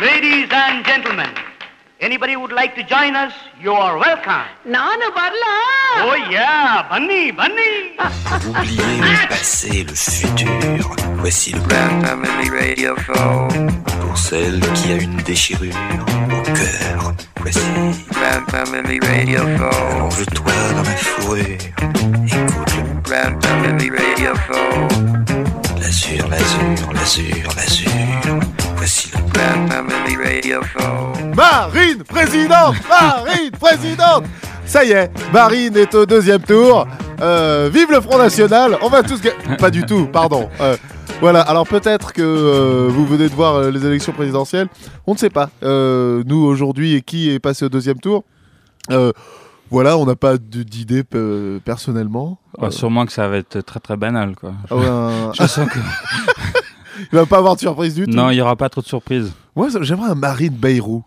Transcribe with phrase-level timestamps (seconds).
[0.00, 1.30] Ladies and gentlemen,
[2.00, 3.32] anybody would like to join us,
[3.64, 4.44] you are welcome.
[4.78, 5.54] ನಾನು ಬರ್ಲಾ
[6.06, 7.72] Oh yeah, bunny, bunny.
[8.48, 10.82] Oubliez le passé, le futur.
[11.22, 13.34] Voici le plan Family Radio Show.
[14.02, 15.80] pour celle qui a une déchirure
[16.38, 17.00] au cœur.
[17.42, 17.68] Voici.
[18.16, 19.76] Grand Family Radio Show.
[19.92, 21.62] Allonge-toi dans ma fourrure.
[22.36, 24.68] Écoute le Grand Family Radio Show.
[25.82, 27.92] l'azur, l'azur, l'azur, l'azur.
[28.79, 31.33] Voici le Grand Family Radio Show.
[31.35, 34.23] Marine présidente Marine présidente
[34.65, 36.87] Ça y est, Marine est au deuxième tour.
[37.21, 39.21] Euh, vive le Front National On va tous...
[39.57, 40.49] Pas du tout, pardon.
[40.61, 40.77] Euh,
[41.19, 44.67] voilà, alors peut-être que euh, vous venez de voir euh, les élections présidentielles.
[45.05, 45.49] On ne sait pas.
[45.63, 48.23] Euh, nous, aujourd'hui, et qui est passé au deuxième tour
[48.91, 49.11] Euh,
[49.71, 51.03] Voilà, on n'a pas de- d'idée
[51.63, 52.39] personnellement.
[52.57, 54.53] Ouais, sûrement que ça va être très très banal quoi.
[54.71, 54.85] Ah ouais,
[55.39, 55.79] Je sens que
[57.11, 58.11] Il va pas avoir de surprise du tout.
[58.11, 59.31] non, il y aura pas trop de surprises.
[59.55, 61.03] Moi, j'aimerais un Marine Bayrou.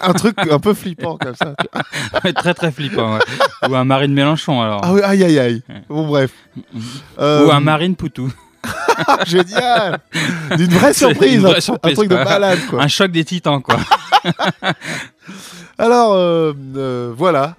[0.00, 1.54] un truc un peu flippant comme ça.
[2.34, 3.14] très très flippant.
[3.14, 3.68] ouais.
[3.70, 4.80] Ou un Marine Mélenchon alors.
[4.82, 5.62] Ah oui, aïe aïe aïe.
[5.88, 6.32] Bon bref.
[7.18, 8.32] Euh, Ou un Marine Poutou.
[9.26, 9.98] Génial
[10.56, 12.82] D'une vraie surprise, vraie un, surprise, un truc de malade quoi.
[12.82, 13.76] Un choc des titans quoi.
[15.78, 17.56] Alors euh, euh, voilà,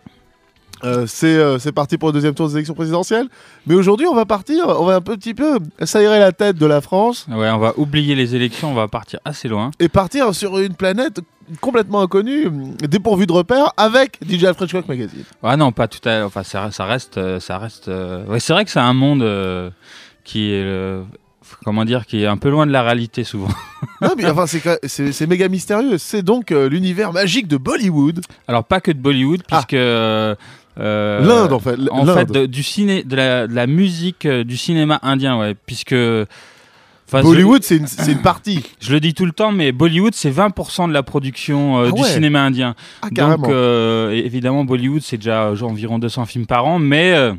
[0.83, 3.27] Euh, c'est euh, c'est parti pour le deuxième tour des élections présidentielles.
[3.65, 6.81] Mais aujourd'hui, on va partir, on va un petit peu s'aérer la tête de la
[6.81, 9.71] France Ouais, on va oublier les élections, on va partir assez loin.
[9.79, 11.19] et partir sur une planète
[11.61, 12.49] complètement inconnue,
[12.87, 15.23] dépourvue de repères, avec DJ Alfred Hitchcock Magazine.
[15.41, 17.39] Ah non, pas tout à Enfin, ça, ça reste.
[17.39, 19.23] Ça reste euh, Ouais, c'est vrai que c'est un monde
[20.23, 20.99] qui est.
[21.63, 23.47] Comment dire Qui est un peu loin de la réalité souvent.
[24.01, 25.97] non, mais enfin, c'est méga mystérieux.
[25.97, 28.19] C'est donc euh, l'univers magique de Bollywood.
[28.49, 29.55] Alors, pas que de Bollywood, Ah.
[29.55, 29.73] puisque.
[29.73, 30.35] euh,
[30.77, 31.77] L'Inde, en fait.
[31.91, 35.55] En fait, de, du ciné, de la, de la musique euh, du cinéma indien, ouais,
[35.65, 35.95] puisque.
[37.07, 38.63] enfin, Bollywood, c'est une, partie.
[38.79, 41.95] Je, le dis tout le temps, mais Bollywood, c'est 20% de la production euh, Ah
[41.95, 42.75] du cinéma indien.
[43.01, 43.37] Ah, carrément.
[43.37, 47.33] Donc, euh, évidemment, Bollywood, c'est déjà euh, environ 200 films par an, mais euh,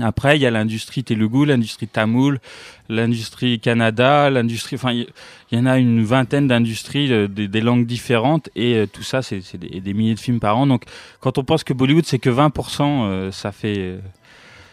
[0.00, 2.40] après, il y a l'industrie Telugu, l'industrie Tamoul,
[2.88, 4.76] l'industrie Canada, l'industrie.
[4.76, 5.06] Enfin, il
[5.52, 9.20] y, en a une vingtaine d'industries, euh, des, des langues différentes, et euh, tout ça,
[9.22, 10.66] c'est des, des milliers de films par an.
[10.66, 10.84] Donc,
[11.20, 13.74] quand on pense que Bollywood, c'est que 20%, euh, ça fait.
[13.78, 13.98] euh,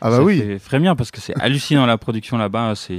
[0.01, 0.39] ah bah ça oui.
[0.39, 2.71] fait frémir parce que c'est hallucinant la production là-bas.
[2.75, 2.97] C'est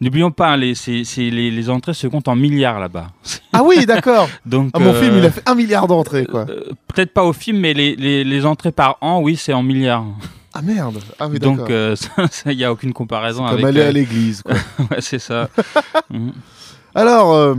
[0.00, 0.72] n'oublions pas hein, les,
[1.16, 3.12] les, les entrées se comptent en milliards là-bas.
[3.52, 4.28] Ah oui, d'accord.
[4.44, 6.44] Donc Ah, mon euh, film, il a fait un milliard d'entrées, quoi.
[6.92, 10.06] peut-être pas au film, mais les, les, les entrées par an, oui, c'est en milliards.
[10.54, 11.00] Ah merde.
[11.18, 11.56] Ah oui, d'accord.
[11.56, 11.96] Donc euh,
[12.46, 13.64] il y a aucune comparaison Comme avec.
[13.66, 14.54] aller euh, à l'église, quoi.
[14.90, 15.48] ouais, c'est ça.
[16.10, 16.32] Mhm.
[16.94, 17.54] Alors, euh,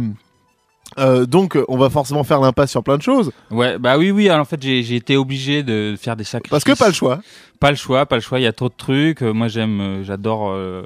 [0.97, 4.11] euh, donc, euh, on va forcément faire l'impasse sur plein de choses, Ouais, bah oui,
[4.11, 4.29] oui.
[4.29, 6.51] Alors, en fait, j'ai été obligé de faire des sacrifices.
[6.51, 7.19] parce que pas le choix.
[7.59, 8.39] Pas le choix, pas le choix.
[8.39, 9.21] Il y a trop de trucs.
[9.23, 10.83] Euh, Moi, j'aime, euh, j'adore euh,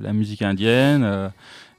[0.00, 1.30] la musique indienne.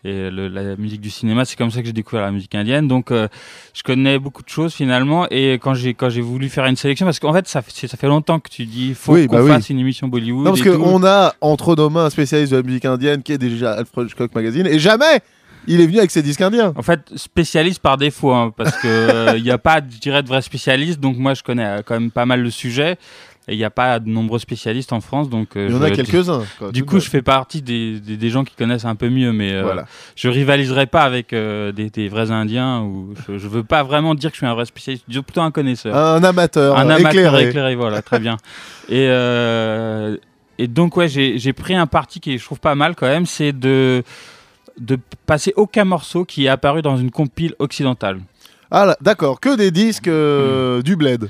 [0.05, 2.53] Euh, et le- la musique du cinéma, c'est comme ça que j'ai découvert la musique
[2.55, 2.87] indienne.
[2.87, 3.27] Donc, euh,
[3.73, 5.27] je connais beaucoup de choses finalement.
[5.29, 7.97] Et quand j'ai quand j'ai voulu faire une sélection, parce qu'en fait, ça, fait- ça
[7.97, 9.49] fait longtemps que tu dis, faut Oui, qu'on bah oui.
[9.51, 10.45] fasse une émission Bollywood.
[10.45, 13.37] Non, parce qu'on a entre nos mains un spécialiste de la musique indienne qui est
[13.37, 15.19] déjà Alfred Hitchcock Magazine, et jamais
[15.67, 16.73] il est venu avec ses disques indiens.
[16.75, 20.23] En fait, spécialiste par défaut, hein, parce que euh, il n'y a pas, je dirais,
[20.23, 20.99] de vrai spécialiste.
[20.99, 22.97] Donc moi, je connais euh, quand même pas mal le sujet.
[23.47, 25.81] Et il n'y a pas de nombreux spécialistes en France, donc euh, Il y en
[25.81, 26.43] a quelques-uns.
[26.71, 29.51] Du coup, je fais partie des, des, des gens qui connaissent un peu mieux, mais
[29.51, 29.85] euh, voilà.
[30.15, 32.81] je rivaliserai pas avec euh, des, des vrais Indiens.
[32.81, 35.21] Ou je, je veux pas vraiment dire que je suis un vrai spécialiste, je suis
[35.23, 37.47] plutôt un connaisseur, Un amateur, un amateur éclairé.
[37.49, 37.75] éclairé.
[37.75, 38.37] voilà, très bien.
[38.89, 39.05] Et
[40.57, 43.25] et donc ouais, j'ai j'ai pris un parti qui je trouve pas mal quand même,
[43.25, 44.03] c'est de
[44.79, 48.19] de passer aucun morceau qui est apparu dans une compile occidentale.
[48.73, 50.83] Ah d'accord, que des disques euh, Hmm.
[50.83, 51.29] du bled.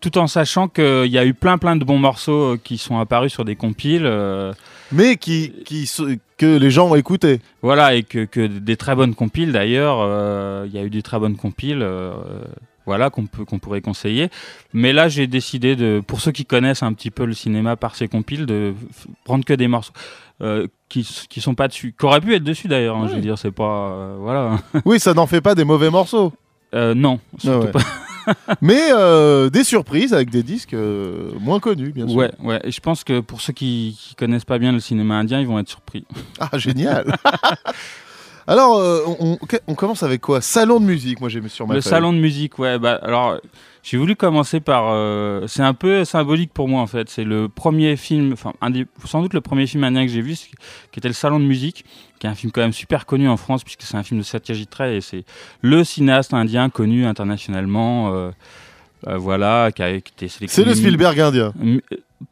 [0.00, 2.98] Tout en sachant qu'il y a eu plein plein de bons morceaux euh, qui sont
[2.98, 4.04] apparus sur des compiles.
[4.04, 4.52] euh,
[4.92, 5.88] Mais qui, qui,
[6.36, 7.40] que les gens ont écouté.
[7.62, 9.98] Voilà, et que, que des très bonnes compiles d'ailleurs.
[10.66, 11.86] Il y a eu des très bonnes compiles.
[12.86, 14.28] voilà, qu'on peut qu'on pourrait conseiller.
[14.72, 17.94] Mais là, j'ai décidé de, pour ceux qui connaissent un petit peu le cinéma par
[17.94, 18.74] ces compiles, de
[19.24, 19.92] prendre que des morceaux
[20.40, 22.96] euh, qui qui sont pas dessus, qui auraient pu être dessus d'ailleurs.
[22.96, 24.58] hein, je veux dire, c'est pas euh, voilà.
[24.86, 26.32] Oui, ça n'en fait pas des mauvais morceaux.
[26.74, 27.82] Euh, non, surtout ouais.
[28.60, 32.16] Mais euh, des surprises avec des disques euh, moins connus, bien sûr.
[32.16, 32.60] Ouais, ouais.
[32.64, 35.46] Et je pense que pour ceux qui, qui connaissent pas bien le cinéma indien, ils
[35.46, 36.04] vont être surpris.
[36.40, 37.16] Ah, génial
[38.46, 39.02] Alors, euh,
[39.66, 40.40] on, commence avec quoi?
[40.40, 41.90] Salon de musique, moi j'ai mis sur ma Le feuille.
[41.90, 42.78] salon de musique, ouais.
[42.78, 43.38] Bah, alors,
[43.82, 44.94] j'ai voulu commencer par.
[45.48, 47.10] c'est un peu symbolique pour moi en fait.
[47.10, 48.54] C'est le premier film, enfin,
[49.04, 51.84] sans doute le premier film indien que j'ai vu, qui était le Salon de musique,
[52.18, 54.24] qui est un film quand même super connu en France puisque c'est un film de
[54.24, 55.24] Satyajit Ray et c'est
[55.62, 58.12] le cinéaste indien connu internationalement.
[58.14, 58.30] euh,
[59.06, 60.70] euh, voilà, qui a été C'est sélectionné.
[60.70, 61.52] le Spielberg indien.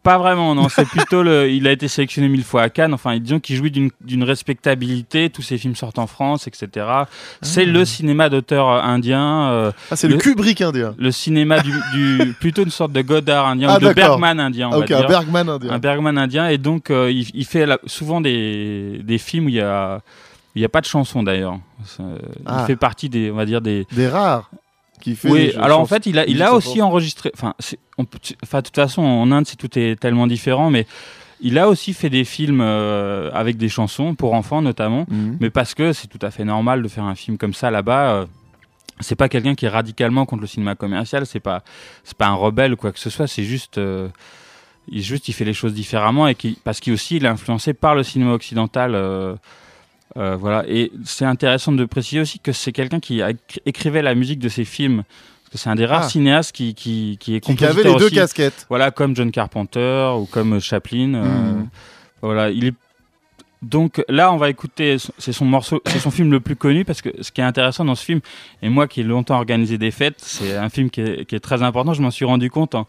[0.03, 0.69] Pas vraiment, non.
[0.69, 1.49] C'est plutôt le.
[1.49, 2.93] Il a été sélectionné mille fois à Cannes.
[2.93, 5.31] Enfin, disons qu'il jouit d'une respectabilité.
[5.31, 6.87] Tous ses films sortent en France, etc.
[7.41, 9.49] C'est le cinéma d'auteur euh, indien.
[9.51, 10.95] euh, Ah, c'est le, Le- Kubrick indien.
[10.99, 13.93] le cinéma du, du- plutôt une sorte de Godard indien Ah, ou de.
[13.93, 15.09] Bergman indien, on Ah, ok, va un dire.
[15.09, 15.71] Bergman indien.
[15.73, 16.49] un Bergman indien.
[16.49, 20.01] Et donc, euh, il, il fait la- souvent des, des films où il y a.
[20.57, 21.59] Il n'y a pas de chanson d'ailleurs.
[21.85, 22.03] Ça-
[22.47, 22.61] Ah.
[22.63, 24.51] Il fait partie des, on va dire des, Des rares
[25.01, 25.31] qui fait.
[25.31, 27.31] oui, alors en fait, il a, il aussi enregistré.
[27.35, 27.55] Enfin,
[27.99, 28.05] de
[28.61, 30.87] toute façon, en Inde, c'est tout est tellement différent, mais
[31.41, 35.07] il a aussi fait des films euh, avec des chansons pour enfants notamment.
[35.09, 35.39] Mhm.
[35.41, 38.11] Mais parce que c'est tout à fait normal de faire un film comme ça là-bas.
[38.11, 38.27] euh,
[39.01, 41.27] c'est pas quelqu'un qui est radicalement contre le cinéma commercial.
[41.27, 41.63] C'est pas,
[42.05, 43.27] c'est pas un rebelle ou quoi que ce soit.
[43.27, 43.79] C'est juste.
[43.79, 44.09] euh,
[44.89, 47.75] il, juste, il fait les choses différemment et qui, parce qu'il aussi, il est influencé
[47.75, 48.95] par le cinéma occidental.
[50.17, 50.65] Euh, voilà.
[50.69, 53.21] Et c'est intéressant de préciser aussi que c'est quelqu'un qui
[53.65, 55.03] écrivait la musique de ses films.
[55.55, 56.09] C'est un des rares Ah.
[56.09, 58.15] cinéastes qui, qui, qui est Qui avait les deux aussi.
[58.15, 58.67] casquettes.
[58.69, 61.15] Voilà, comme John Carpenter ou comme Chaplin.
[61.15, 61.69] euh, Mhm.
[62.23, 62.75] voilà, il est.
[63.63, 64.97] Donc là, on va écouter.
[65.19, 67.85] C'est son morceau, c'est son film le plus connu parce que ce qui est intéressant
[67.87, 68.21] dans ce film,
[68.61, 71.41] et moi qui ai longtemps organisé des fêtes, c'est un film qui est, qui est
[71.41, 71.95] très important.
[71.95, 72.87] Je m'en suis rendu compte en,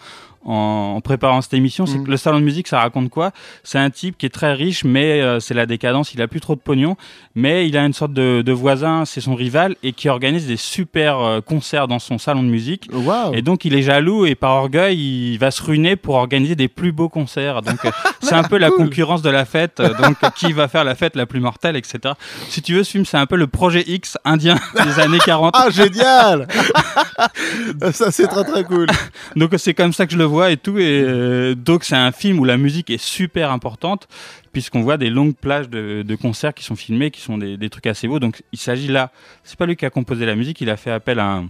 [0.47, 2.05] en, préparant cette émission, c'est Mhm.
[2.05, 3.31] que le salon de musique, ça raconte quoi?
[3.63, 6.13] C'est un type qui est très riche, mais euh, c'est la décadence.
[6.13, 6.95] Il a plus trop de pognon,
[7.35, 10.57] mais il a une sorte de, de voisin, c'est son rival, et qui organise des
[10.57, 12.89] super euh, concerts dans son salon de musique.
[13.33, 14.97] Et donc il est jaloux et par orgueil
[15.33, 17.61] il va se ruiner pour organiser des plus beaux concerts.
[17.61, 17.91] Donc euh,
[18.21, 18.85] c'est un peu la Cool.
[18.85, 19.81] concurrence de la fête.
[20.01, 22.13] Donc qui va faire la fête la plus mortelle, etc.
[22.49, 24.55] Si tu veux, ce film c'est un peu le projet X indien
[24.85, 25.53] des années 40.
[25.57, 26.47] Ah, génial
[27.94, 28.88] Ça, c'est très très cool.
[29.35, 30.77] Donc c'est comme ça que je le vois et tout.
[30.77, 34.07] Et euh, donc c'est un film où la musique est super importante
[34.53, 37.69] puisqu'on voit des longues plages de, de concerts qui sont filmés, qui sont des, des
[37.69, 38.19] trucs assez beaux.
[38.19, 39.11] Donc il s'agit là,
[39.43, 41.45] c'est pas lui qui a composé la musique, il a fait appel à un,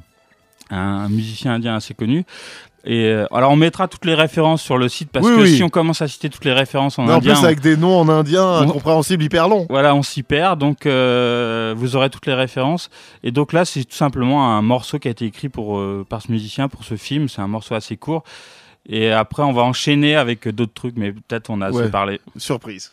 [0.70, 2.26] à un musicien indien assez connu.
[2.90, 5.56] Et euh, alors on mettra toutes les références sur le site parce Oui, que oui.
[5.58, 8.00] si on commence à citer toutes les références en en indien, plus, avec des noms
[8.00, 9.66] en indien incompréhensibles hyper longs.
[9.70, 10.58] voilà, on s'y perd.
[10.60, 12.90] Donc, euh, vous aurez toutes les références.
[13.24, 16.22] Et donc là, c'est tout simplement un morceau qui a été écrit pour, euh, par
[16.22, 17.28] ce musicien pour ce film.
[17.28, 18.24] C'est un morceau assez court.
[18.90, 21.90] Et après, on va enchaîner avec d'autres trucs, mais peut-être on a assez Ouais.
[21.92, 22.22] parlé.
[22.38, 22.92] Surprise.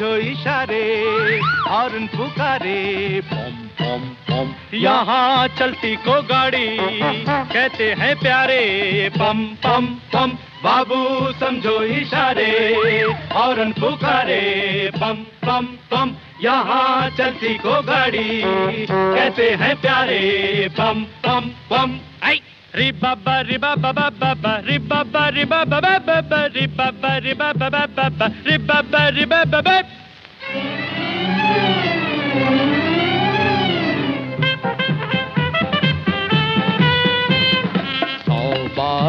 [0.00, 0.84] समझो इशारे
[1.68, 6.78] हॉर्न पुकारे। पम पम पम। यहाँ चलती को गाड़ी
[7.52, 8.62] कहते हैं प्यारे।
[9.12, 10.32] पम पम पम
[10.64, 11.00] बाबू
[11.40, 12.48] समझो इशारे
[13.32, 14.40] हॉर्न पुकारे।
[14.96, 20.22] पम पम पम यहाँ चलती को गाड़ी कहते हैं प्यारे।
[20.80, 22.40] बम पम बम आई।
[22.72, 29.82] Ribaba ribaba baba ribaba ribaba baba ribaba ribaba baba ribaba ribaba baba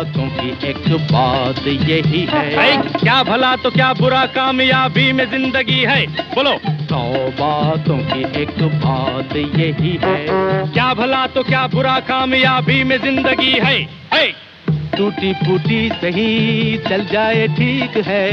[0.01, 0.77] बातों की एक
[1.11, 6.05] बात यही है। क्या भला तो क्या बुरा कामयाबी में ज़िंदगी है?
[6.35, 6.53] बोलो।
[6.85, 7.01] सौ
[7.39, 10.25] बातों की एक बात यही है।
[10.73, 13.77] क्या भला तो क्या बुरा कामयाबी में ज़िंदगी है?
[14.13, 14.50] है।
[14.95, 18.25] टूटी फूटी सही चल जाए ठीक है।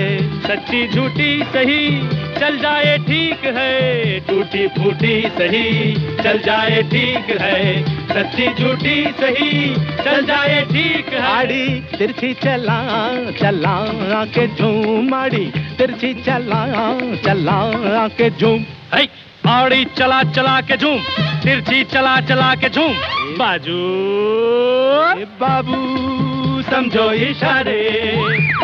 [0.43, 1.87] सच्ची झूठी सही
[2.39, 9.75] चल जाए ठीक है। टूटी फूटी सही चल जाए ठीक है। सच्ची झूठी सही
[10.05, 12.81] चल जाए ठीक है। आड़ी तिरछी चला
[13.41, 15.45] चला के झूम आड़ी
[15.79, 16.65] तिरछी चला
[17.25, 18.65] चला के झूम।
[19.49, 20.99] आड़ी चला चला के झूम
[21.43, 22.95] तिरछी चला चला के झूम।
[23.39, 23.79] बाजू
[25.41, 27.81] बाबू। समझो इशारे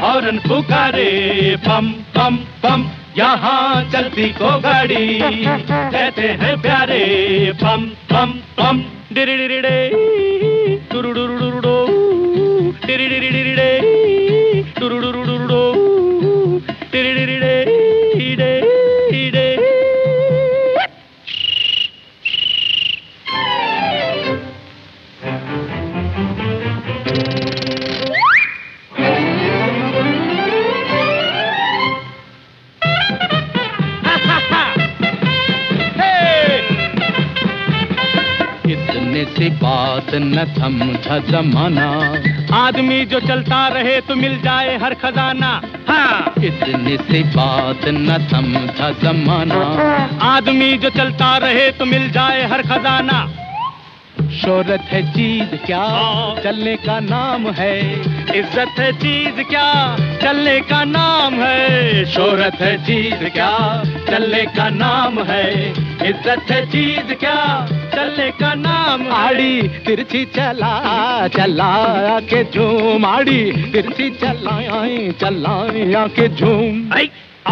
[0.03, 2.85] और पुकारे, पम पम पम,
[3.19, 7.05] यहाँ चलती को गाड़ी। कहते हैं प्यारे,
[7.63, 8.83] पम पम पम,
[9.15, 9.79] डिरिडिरिडे
[10.93, 11.77] टुरुडुरुडुरुडो
[12.87, 13.71] डिरिडिरिडिरिडे
[14.79, 15.24] टुरुडुरुडुरुडो डिरिडिरिडे
[39.45, 41.87] से बात न समझा जमाना।
[42.57, 45.51] आदमी जो चलता रहे तो मिल जाए हर खजाना।
[45.89, 49.61] हाँ इतने से बात न समझा जमाना।
[50.25, 53.21] आदमी जो चलता रहे तो मिल जाए हर खजाना।
[54.35, 55.85] शोहरत है चीज़ क्या?
[56.43, 57.79] चलने का नाम है।
[58.39, 59.71] इज़्ज़त है चीज़ क्या?
[60.23, 63.53] चलने का नाम है। शोहरत है चीज़ क्या?
[64.11, 65.71] चलने का नाम है।
[66.09, 67.41] इज़्ज़त है चीज़ क्या?
[67.95, 69.07] चलने का नाम?
[69.13, 74.57] आड़ी तिरछी चला चला के झूम। आड़ी तिरछी चला
[75.21, 76.81] चला के झूम।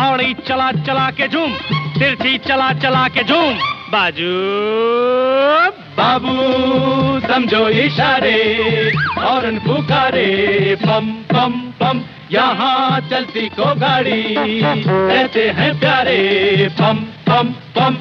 [0.03, 1.53] आड़ी चला चला के झूम।
[1.99, 3.55] तिरछी चला चला के झूम।
[3.93, 4.33] बाजू
[5.97, 6.35] बाबू
[7.27, 8.39] समझो इशारे
[9.25, 10.31] और पुकारे
[10.85, 12.01] पम पम पम।
[12.33, 14.23] यहाँ चलती को गाड़ी
[14.63, 16.21] कहते हैं प्यारे
[16.81, 17.97] पम पम पम।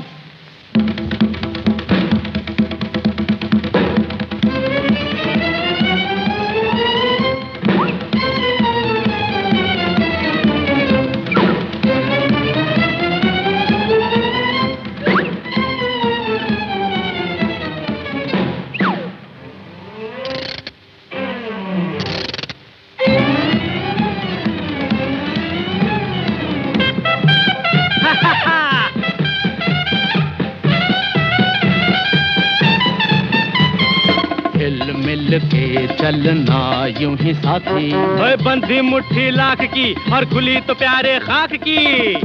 [36.12, 37.86] चलना यूँ ही साथी।
[38.22, 41.76] ओए बंधी मुट्ठी लाख की और खुली तो प्यारे खाक की।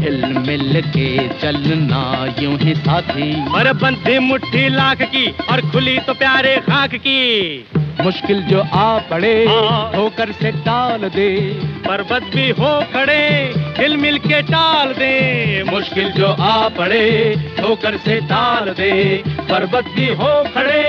[0.01, 1.07] हिल मिल के
[1.39, 2.03] चलना
[2.41, 7.65] यूँ ही साथी। और बंधी मुट्ठी लाख की और खुली तो प्यारे खाक की।
[8.03, 9.35] मुश्किल जो आ पड़े
[9.97, 11.31] होकर से टाल दे।
[11.87, 13.23] पर्वत भी हो खड़े
[13.79, 17.09] हिल मिल के टाल दे। मुश्किल जो आ पड़े
[17.61, 18.93] होकर से टाल दे।
[19.51, 20.83] पर्वत भी हो खड़े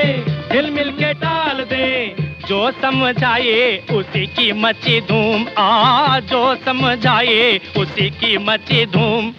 [0.51, 8.09] हिल मिल के टाल दे। जो समझाए उसी की मची धूम। आ जो समझाए उसी
[8.09, 9.33] की मची धूम।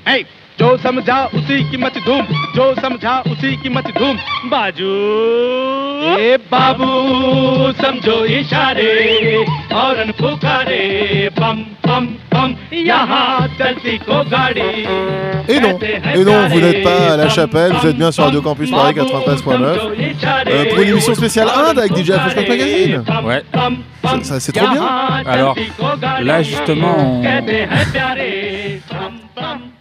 [0.59, 2.23] जो समझा उसी की मच धूम।
[2.57, 5.88] जो समझा उसी की मच धूम। बाजू।
[6.20, 6.88] ए बाबू
[7.82, 8.92] समझो इशारे
[9.82, 14.72] और पुकारे पम पम पम यहाँ चलती को गाड़ी
[15.54, 18.42] Et non, et non, vous n'êtes pas à la chapelle, vous êtes bien sur Radio
[18.42, 19.78] Campus Paris 93.9
[20.48, 23.04] euh, pour une émission spéciale Inde avec DJ Flashback Magazine.
[23.26, 23.42] Ouais.
[23.54, 24.84] Ça, ça, c'est trop bien.
[25.26, 25.56] Alors,
[26.22, 27.24] là, justement, on-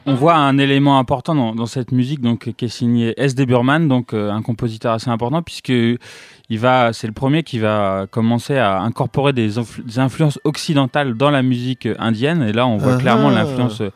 [0.09, 3.45] On voit un élément important dans, dans cette musique donc qui est signé S.D.
[3.45, 8.07] Burman, donc euh, un compositeur assez important puisque il va, c'est le premier qui va
[8.09, 12.41] commencer à incorporer des, influ- des influences occidentales dans la musique indienne.
[12.43, 13.33] Et là, on voit Ah clairement ah.
[13.43, 13.89] l'influence euh,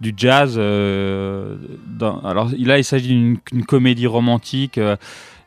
[0.00, 0.54] du jazz.
[0.56, 1.56] euh,
[1.86, 4.80] dans- alors là, il s'agit d'une comédie romantique.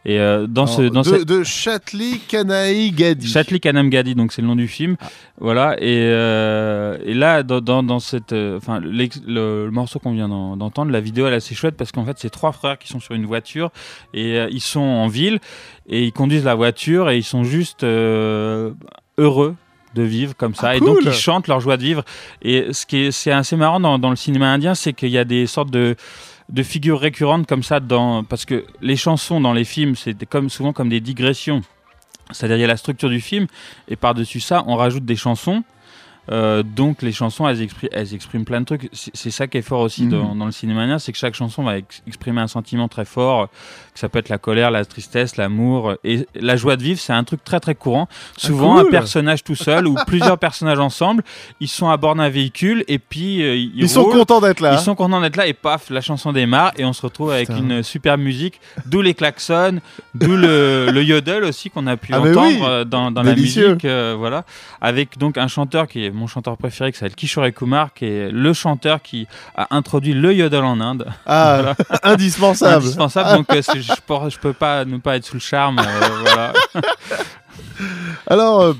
[0.03, 3.27] Et euh, dans ce, dans de, cette- de Chatli Kanaï Gadi.
[3.27, 4.95] Chatli Kanam Gadi, donc c'est le nom du film.
[5.39, 10.13] Voilà, et, euh, et là, dans, dans, dans cette, euh, enfin, le, le morceau qu'on
[10.13, 12.77] vient d'en- d'entendre, la vidéo elle est assez chouette parce qu'en fait, c'est trois frères
[12.79, 13.69] qui sont sur une voiture
[14.13, 15.39] et euh, ils sont en ville
[15.87, 17.83] et ils conduisent la voiture et ils sont juste
[19.17, 19.55] heureux
[19.93, 22.03] de vivre comme ça Ah, et donc ils chantent leur joie de vivre
[22.41, 25.17] et ce qui est c'est assez marrant dans, dans le cinéma indien c'est qu'il y
[25.17, 25.95] a des sortes de
[26.51, 30.49] de figures récurrentes comme ça dans parce que les chansons dans les films c'est comme
[30.49, 31.61] souvent comme des digressions.
[32.31, 33.47] C'est-à-dire il y a la structure du film
[33.87, 35.63] et par-dessus ça on rajoute des chansons
[36.29, 39.63] Euh, donc les chansons elles, expri- elles expriment plein de trucs c'est ça qui est
[39.63, 40.09] fort aussi Mhm.
[40.11, 43.47] dans, dans le cinéma c'est que chaque chanson va ex- exprimer un sentiment très fort
[43.91, 47.11] que ça peut être la colère la tristesse l'amour et la joie de vivre c'est
[47.11, 48.87] un truc très très courant souvent cool.
[48.87, 51.23] un personnage tout seul ou plusieurs personnages ensemble
[51.59, 54.73] ils sont à bord d'un véhicule et puis euh, ils, Ils sont contents d'être là.
[54.73, 57.47] Ils sont contents d'être là et paf, la chanson démarre et on se retrouve avec
[57.47, 57.61] Putain.
[57.61, 59.79] une superbe musique, d'où les klaxons,
[60.13, 62.59] d'où le, le yodel aussi qu'on a pu Ah, entendre oui.
[62.63, 64.45] euh, dans, dans la musique, euh, voilà,
[64.81, 68.29] avec donc un chanteur qui est mon chanteur préféré, qui s'appelle Kishore Kumar, qui est
[68.31, 72.83] le chanteur qui a introduit le yodel en Inde, Ah, indispensable.
[72.83, 73.37] indispensable.
[73.37, 76.53] Donc euh, je, je peux pas ne pas être sous le charme, euh, voilà.
[78.27, 78.75] Alors,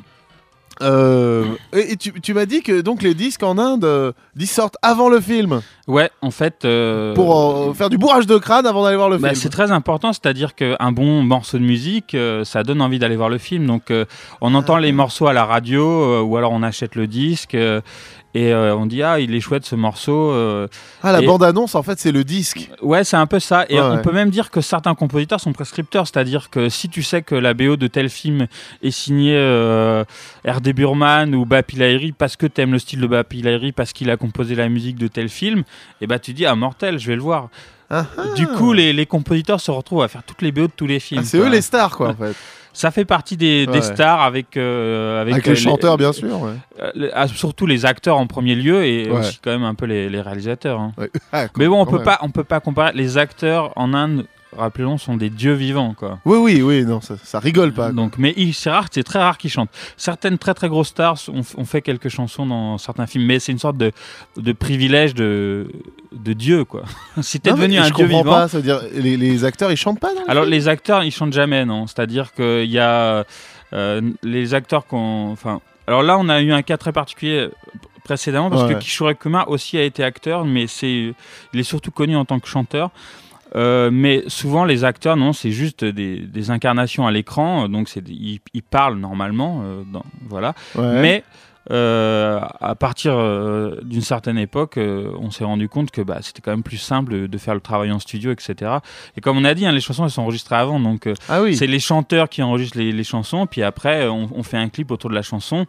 [0.82, 4.48] euh, et et tu, tu m'as dit que donc les disques en Inde, euh, ils
[4.48, 6.64] sortent avant le film Ouais, en fait.
[6.66, 9.42] euh, pour euh, faire du bourrage de crâne avant d'aller voir le Bah, film.
[9.42, 13.30] c'est très important, c'est-à-dire qu'un bon morceau de musique, euh, ça donne envie d'aller voir
[13.30, 13.66] le film.
[13.68, 14.06] Donc, euh,
[14.42, 17.82] on entend les morceaux à la radio, euh, ou alors on achète le disque, euh,
[18.34, 20.32] et euh, on dit ah, il est chouette ce morceau.
[20.32, 20.68] euh.
[21.04, 22.70] Ah, la et- bande-annonce, en fait, c'est le disque.
[22.82, 23.66] Ouais, c'est un peu ça.
[23.70, 24.02] Et Ouais, on ouais.
[24.02, 27.54] peut même dire que certains compositeurs sont prescripteurs, c'est-à-dire que si tu sais que la
[27.54, 28.48] BO de tel film
[28.84, 30.04] est signée euh,
[30.48, 30.74] R.D.
[30.74, 34.18] Burman ou Bapi Lahiri parce que t'aimes le style de Bapi Lahiri, parce qu'il a
[34.18, 35.64] composé la musique de tel film,
[36.02, 37.50] et bah tu dis ah mortel, je vais le voir.
[37.94, 38.06] Ah,
[38.38, 41.02] Du coup, les, les compositeurs se retrouvent à faire toutes les BO de tous les
[41.02, 41.22] films.
[41.24, 41.48] ah, c'est quoi.
[41.48, 42.36] eux les stars, quoi, en fait.
[42.74, 46.42] Ça fait partie des, stars avec euh, avec, Avec, euh, les chanteurs, bien sûr.
[46.42, 46.52] ouais.
[46.80, 49.20] euh, les- ah, surtout les acteurs en premier lieu et Ouais.
[49.20, 50.80] aussi quand même un peu les, les réalisateurs.
[50.80, 50.94] hein.
[51.34, 52.06] Ah, Mais bon, on peut même.
[52.06, 54.26] pas on peut pas comparer les acteurs en Inde.
[54.58, 56.20] Rappelons, sont des dieux vivants, quoi.
[56.26, 57.86] Oui, oui, oui, non, ça, ça rigole pas.
[57.86, 57.92] quoi.
[57.94, 59.70] Donc, mais c'est rare, c'est très rare qu'ils chantent.
[59.96, 63.54] Certaines très très grosses stars ont, ont fait quelques chansons dans certains films, mais c'est
[63.54, 63.92] une sorte de,
[64.38, 65.72] de privilège de,
[66.12, 66.84] de dieu, quoi.
[67.22, 69.78] si t'es devenu un je dieu vivant, pas, ça veut dire les, les acteurs ils
[69.78, 71.88] chantent pas dans le Alors film les acteurs, ils chantent jamais, non.
[71.88, 73.24] C'est-à-dire qu'il y a
[73.74, 77.52] euh, les acteurs qu'on, enfin, alors là on a eu un cas très particulier euh,
[78.04, 78.74] précédemment parce Ouais.
[78.74, 81.14] que Kishore Kumar aussi a été acteur, mais c'est,
[81.54, 82.90] il est surtout connu en tant que chanteur.
[83.56, 88.08] Euh, mais souvent les acteurs, non, c'est juste des, des incarnations à l'écran, donc c'est,
[88.08, 90.54] ils, ils parlent normalement, euh, dans- voilà.
[90.76, 91.02] Ouais.
[91.02, 91.24] Mais
[91.70, 96.42] euh, à partir euh, d'une certaine époque, euh, on s'est rendu compte que bah, c'était
[96.42, 98.72] quand même plus simple de, faire le travail en studio, etc.
[99.16, 101.56] Et comme on a dit, hein, les chansons elles sont enregistrées avant, donc Ah oui.
[101.56, 104.90] c'est les chanteurs qui enregistrent les, les chansons, puis après on, on fait un clip
[104.92, 105.66] autour de la chanson,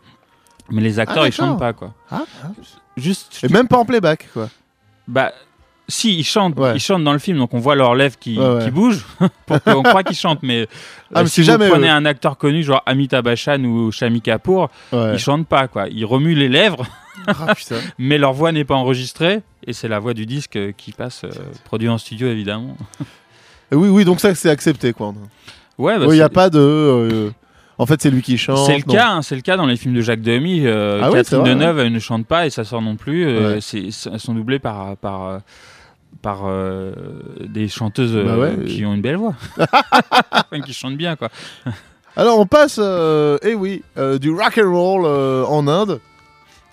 [0.71, 1.92] mais les acteurs Ah, ils chantent pas quoi.
[2.11, 2.49] Ah, ah.
[2.97, 4.49] Juste, Et même pas en playback, quoi.
[5.09, 5.33] bah
[5.93, 6.73] si ils chantent, Ouais.
[6.75, 8.65] ils chantent dans le film, donc on voit leurs lèvres qui, Ouais, ouais.
[8.65, 9.05] qui bougent
[9.47, 10.67] pour qu'on croit qu'ils chantent, mais,
[11.15, 11.91] Ah, euh, si c'est vous jamais prenez eux.
[11.91, 15.13] un acteur connu genre Amitabh Bachchan ou Shami Kapoor, Ouais.
[15.15, 16.85] ils chantent pas quoi, ils remuent les lèvres.
[17.27, 17.55] Ah,
[17.99, 21.25] mais leur voix n'est pas enregistrée et c'est la voix du disque euh, qui passe,
[21.25, 21.31] euh,
[21.65, 22.77] produit en studio évidemment.
[23.71, 25.15] Oui, oui, donc ça c'est accepté, quoi.
[25.79, 26.59] Ouais, bah, Il n'y a pas de.
[26.59, 27.31] euh,
[27.79, 28.67] En fait, c'est lui qui chante.
[28.67, 28.95] c'est le non.
[28.95, 30.67] cas, hein, c'est le cas dans les films de Jacques Demy.
[30.67, 33.27] euh, Ah Catherine Deneuve elle ne chante pas et sa sort non plus.
[33.27, 33.61] euh, Ouais.
[33.61, 35.39] c'est- c'est- elles sont doublées par par euh,
[36.20, 36.92] par euh,
[37.40, 38.64] des chanteuses euh, Bah ouais.
[38.66, 41.29] qui ont une belle voix, Enfin, qui chantent bien quoi.
[42.16, 46.01] Alors on passe, euh, eh oui, euh, du rock and roll euh, en Inde.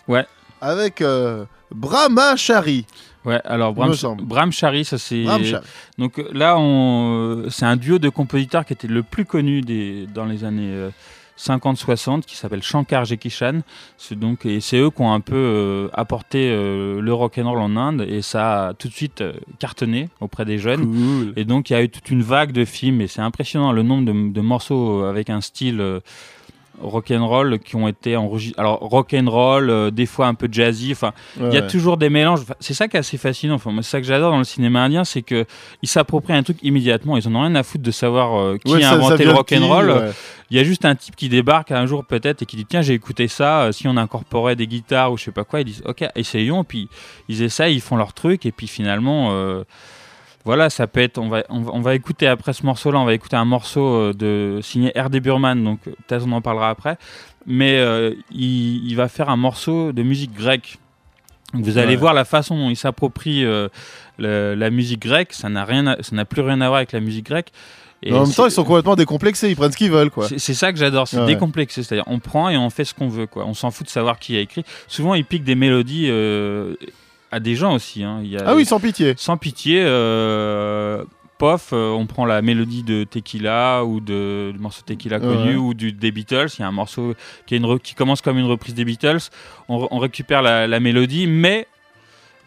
[0.08, 0.26] Ouais.
[0.62, 2.86] Avec euh, Brahmachari.
[3.26, 3.94] Ouais, alors Bram.
[4.22, 5.26] Bram Chari, ça c'est.
[5.98, 9.62] Donc euh, là, on, euh, c'est un duo de compositeurs qui était le plus connu
[9.62, 10.90] des, dans les années euh,
[11.40, 13.62] 50-60, qui s'appelle Shankar Jekishan.
[13.98, 17.50] C'est donc et c'est eux qui ont un peu euh, apporté euh, le rock and
[17.50, 20.86] roll en Inde et ça a tout de suite euh, cartonné auprès des jeunes.
[20.86, 21.34] Cool.
[21.38, 23.84] Et donc il y a eu toute une vague de films et c'est impressionnant le
[23.84, 26.02] nombre de, de morceaux avec un style
[26.82, 28.60] rock and roll qui ont été enregistrés.
[28.60, 30.92] Alors rock and roll, euh, des fois un peu jazzy.
[30.92, 31.68] Enfin, il y a Ouais.
[31.68, 32.42] toujours des mélanges.
[32.42, 33.56] Enfin, C'est ça qui est assez fascinant.
[33.56, 35.46] Enfin, c'est ça que j'adore dans le cinéma indien, c'est que
[35.82, 37.18] ils s'approprient un truc immédiatement.
[37.18, 39.26] Ils en ont rien à foutre de savoir euh, qui Ouais, a ça- ça inventé
[39.26, 40.12] le rock and roll.
[40.52, 42.82] Il y a juste un type qui débarque un jour peut-être et qui dit tiens
[42.82, 43.62] j'ai écouté ça.
[43.64, 46.64] euh, si on incorporait des guitares ou je sais pas quoi, ils disent ok essayons.
[46.64, 46.90] Puis
[47.28, 49.30] ils essayent, ils font leur truc et puis finalement.
[50.50, 51.18] Voilà, ça peut être.
[51.20, 53.86] On va, on va, on va écouter après ce morceau-là, on va écouter un morceau
[53.86, 55.20] euh, de signé R.D.
[55.20, 56.98] Burman, donc euh, peut-être on en parlera après.
[57.46, 60.80] Mais euh, il, il va faire un morceau de musique grecque.
[61.54, 61.96] Donc, Vous allez Ouais.
[61.98, 63.70] voir la façon dont il s'approprie euh,
[64.18, 65.34] la musique grecque.
[65.34, 67.52] Ça n'a rien, à- ça n'a plus rien à voir avec la musique grecque.
[68.02, 70.28] Et en même temps, ils sont complètement décomplexés, ils prennent ce qu'ils veulent, quoi.
[70.30, 71.26] c'est c'est ça que j'adore, c'est Ouais.
[71.26, 71.84] décomplexé.
[71.84, 73.28] C'est-à-dire, on prend et on fait ce qu'on veut.
[73.28, 73.46] Quoi.
[73.46, 74.64] On s'en fout de savoir qui a écrit.
[74.88, 76.76] Souvent, ils piquent des mélodies euh,
[77.32, 78.04] à des gens aussi.
[78.04, 78.20] hein.
[78.24, 79.14] Il y a Ah oui, sans pitié.
[79.18, 79.82] sans pitié.
[79.84, 81.04] euh,
[81.38, 85.56] pof, euh, on prend la mélodie de Tequila ou de, du morceau Tequila connu Ouais.
[85.56, 86.48] ou du, des Beatles.
[86.58, 87.14] Il y a un morceau
[87.46, 89.30] qui, une commence comme une reprise des Beatles.
[89.70, 91.66] On, re- on récupère la, la mélodie, mais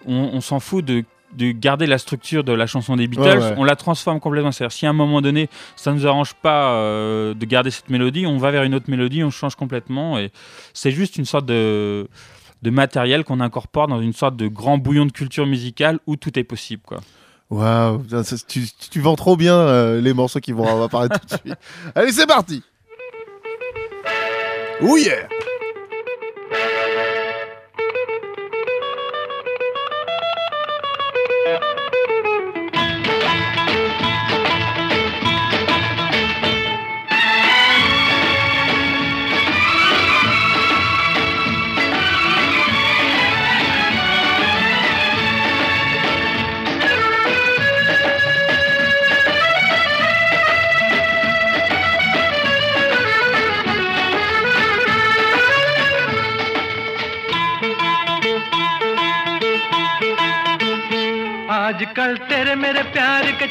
[0.07, 3.23] on, on s'en fout de, de garder la structure de la chanson des Beatles.
[3.23, 3.55] Ouais, ouais.
[3.57, 4.53] On la transforme complètement.
[4.53, 7.89] C'est-à-dire, si à un moment donné, ça ne nous arrange pas euh, de garder cette
[7.89, 10.19] mélodie, on va vers une autre mélodie, on change complètement.
[10.19, 10.31] Et
[10.75, 12.09] c'est juste une sorte de
[12.63, 16.39] de matériel qu'on incorpore dans une sorte de grand bouillon de culture musicale où tout
[16.39, 16.83] est possible.
[16.87, 17.01] Quoi.
[17.51, 18.03] Waouh,
[18.49, 21.59] tu, vends trop bien euh, les morceaux qui vont apparaître tout de suite.
[21.95, 22.63] Allez, c'est parti.
[24.81, 25.29] Oh yeah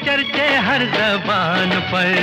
[0.05, 2.13] चर्चे हर जबान पर।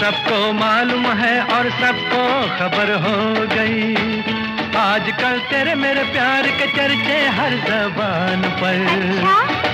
[0.00, 2.22] सबको मालूम है और सबको
[2.58, 3.82] खबर हो गई।
[4.80, 8.78] आजकल तेरे मेरे प्यार के चर्चे हर जबान पर।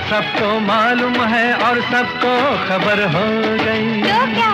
[0.09, 2.33] सबको मालूम है और सबको
[2.67, 3.25] खबर हो
[3.63, 4.46] गई। तो क्या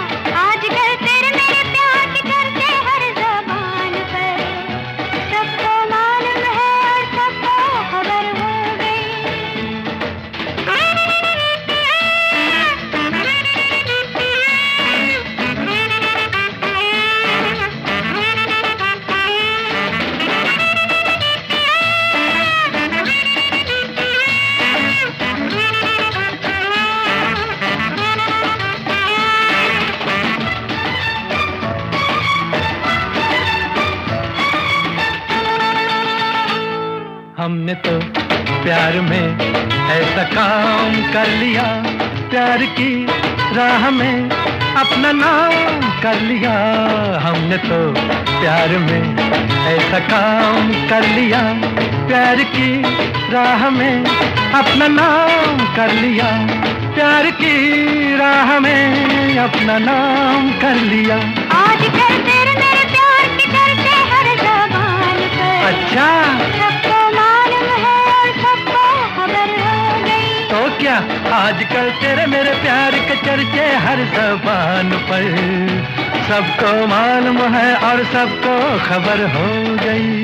[38.74, 39.40] प्यार में
[39.94, 41.66] ऐसा काम कर लिया
[42.30, 43.06] प्यार की
[43.56, 44.30] राह में
[44.82, 46.54] अपना नाम कर लिया।
[47.26, 47.78] हमने तो
[48.32, 49.04] प्यार में
[49.74, 51.42] ऐसा काम कर लिया
[52.08, 52.72] प्यार की
[53.34, 54.06] राह में
[54.62, 56.32] अपना नाम कर लिया।
[56.96, 57.56] प्यार की
[58.18, 61.18] राह में अपना नाम कर लिया।
[61.60, 66.12] आजकल तेरे मेरे प्यार के चर्चे हर जबान पर। अच्छा।
[70.84, 70.96] क्या?
[71.34, 75.24] आजकल तेरे मेरे प्यार के चर्चे हर जबान पर।
[76.28, 80.23] सबको मालूम है और सबको खबर हो गई।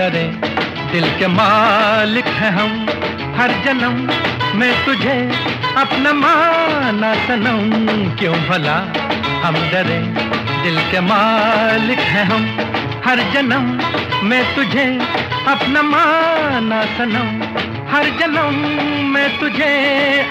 [0.00, 0.22] डरे।
[0.92, 2.70] दिल के मालिक हैं हम
[3.38, 3.96] हर जन्म
[4.58, 5.16] मैं तुझे
[5.80, 7.58] अपना माना सनम।
[8.18, 8.76] क्यों भला
[9.44, 9.98] हम डरे?
[10.62, 12.46] दिल के मालिक हैं हम
[13.06, 13.68] हर जन्म
[14.28, 14.86] मैं तुझे
[15.48, 17.28] अपना माना सनम।
[17.92, 18.58] हर जन्म
[19.12, 19.72] मैं तुझे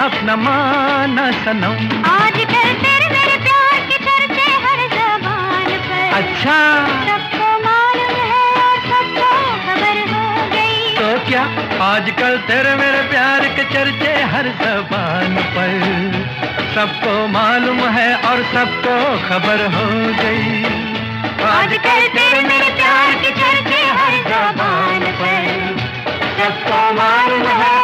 [0.01, 1.77] अपना माना सनम।
[2.09, 7.18] आजकल तेरे मेरे प्यार के चर्चे हर जबान पर। अच्छा।
[11.29, 11.41] क्या?
[11.83, 15.73] आजकल तेरे मेरे प्यार के चर्चे हर जबान पर।
[16.75, 18.95] सबको मालूम है और सबको
[19.29, 19.85] खबर हो
[20.23, 20.63] गई।
[21.49, 25.77] आजकल तेरे मेरे प्यार के चर्चे हर जबान पर।
[26.39, 27.78] सबको मालूम है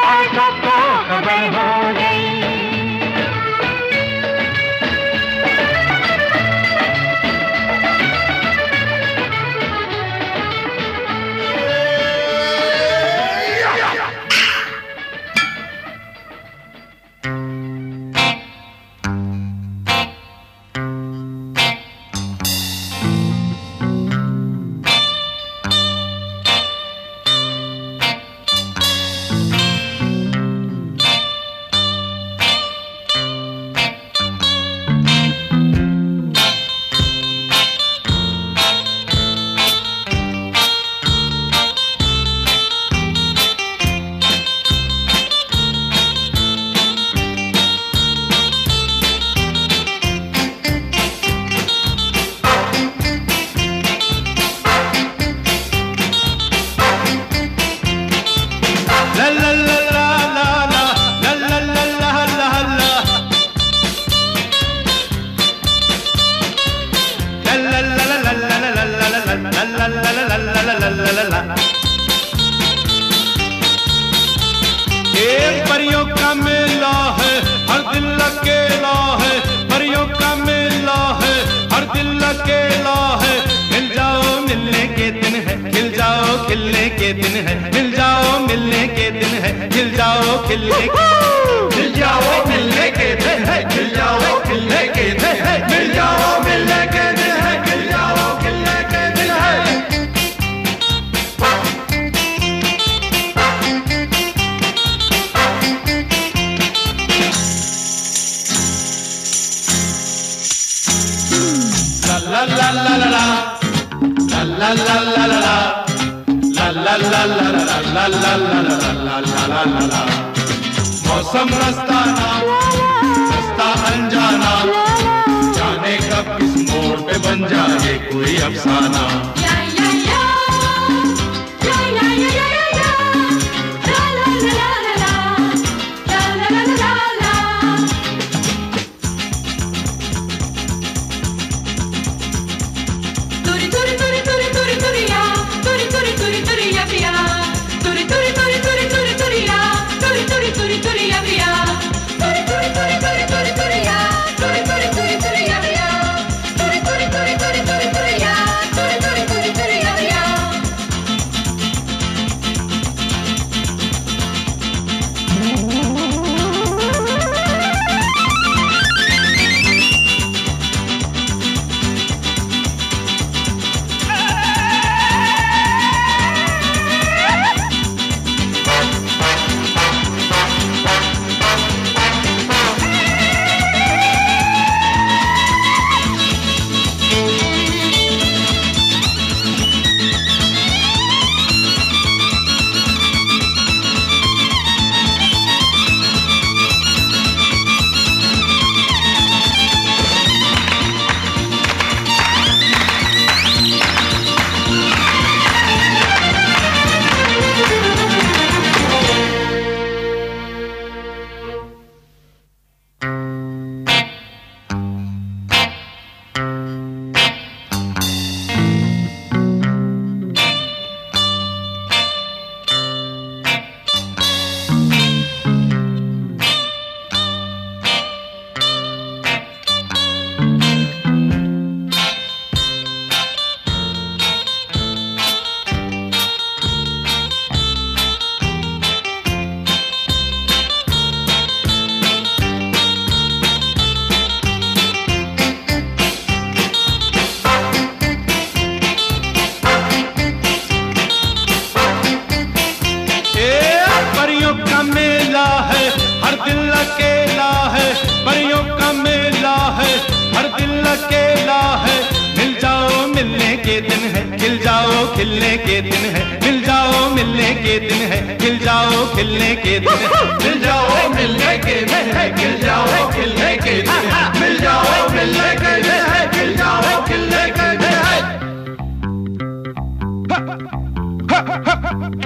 [265.41, 270.37] के दिन है। मिल जाओ, मिलने के दिन है। मिल जाओ, खिलने के दिन है।
[270.37, 275.49] मिल जाओ, मिलने के दिन है। मिल जाओ, खिलने के दिन है। मिल जाओ, मिलने
[275.55, 277.93] के दिन है। मिल जाओ, खिलने के दिन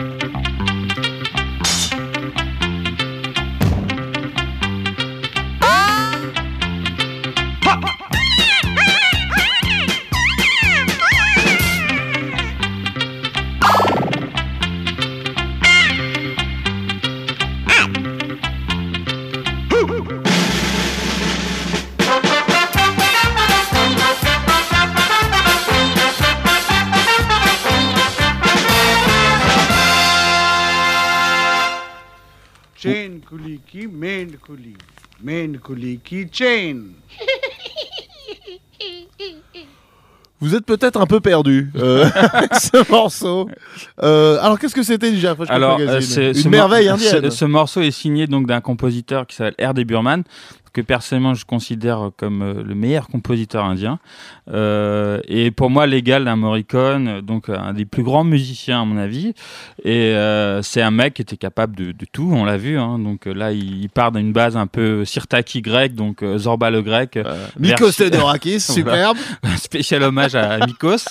[0.03, 0.08] है।
[35.21, 35.53] main
[36.03, 36.93] keychain.
[40.41, 43.49] Vous êtes peut-être un peu perdu euh, avec ce morceau.
[44.01, 47.29] Euh, alors qu'est-ce que c'était déjà Alors euh, c'est une merveille indienne.
[47.29, 49.83] Ce, ce, morceau est signé donc d'un compositeur qui s'appelle R.D.
[49.83, 50.23] Burman
[50.73, 53.99] que personnellement je considère comme euh, le meilleur compositeur indien.
[54.51, 58.97] Euh, et pour moi, l'égal d'un Morricone, donc un des plus grands musiciens à mon
[58.97, 59.33] avis.
[59.83, 62.77] Et euh, c'est un mec qui était capable de, de tout, on l'a vu.
[62.79, 62.99] Hein.
[62.99, 67.17] Donc là, il, il part d'une base un peu Sirtaki grec, donc Zorba le grec.
[67.57, 69.17] version- Theodorakis, superbe.
[69.57, 71.05] spécial hommage à Nikos.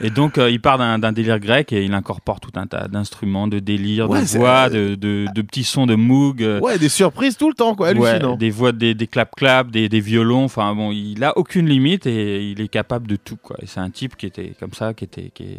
[0.00, 3.58] Et donc, il part d'un délire grec et il incorpore tout un tas d'instruments, de
[3.58, 6.40] délires, Ouais, de voix, de, de, de petits sons de moog.
[6.62, 7.92] Ouais, des surprises tout le temps, quoi.
[7.92, 10.44] ouais, Des voix, des, des clap-clap, des, des violons.
[10.44, 13.56] Enfin, bon, il a aucune limite et il est capable de tout, quoi.
[13.62, 15.58] Et c'est un type qui était comme ça, qui était, qui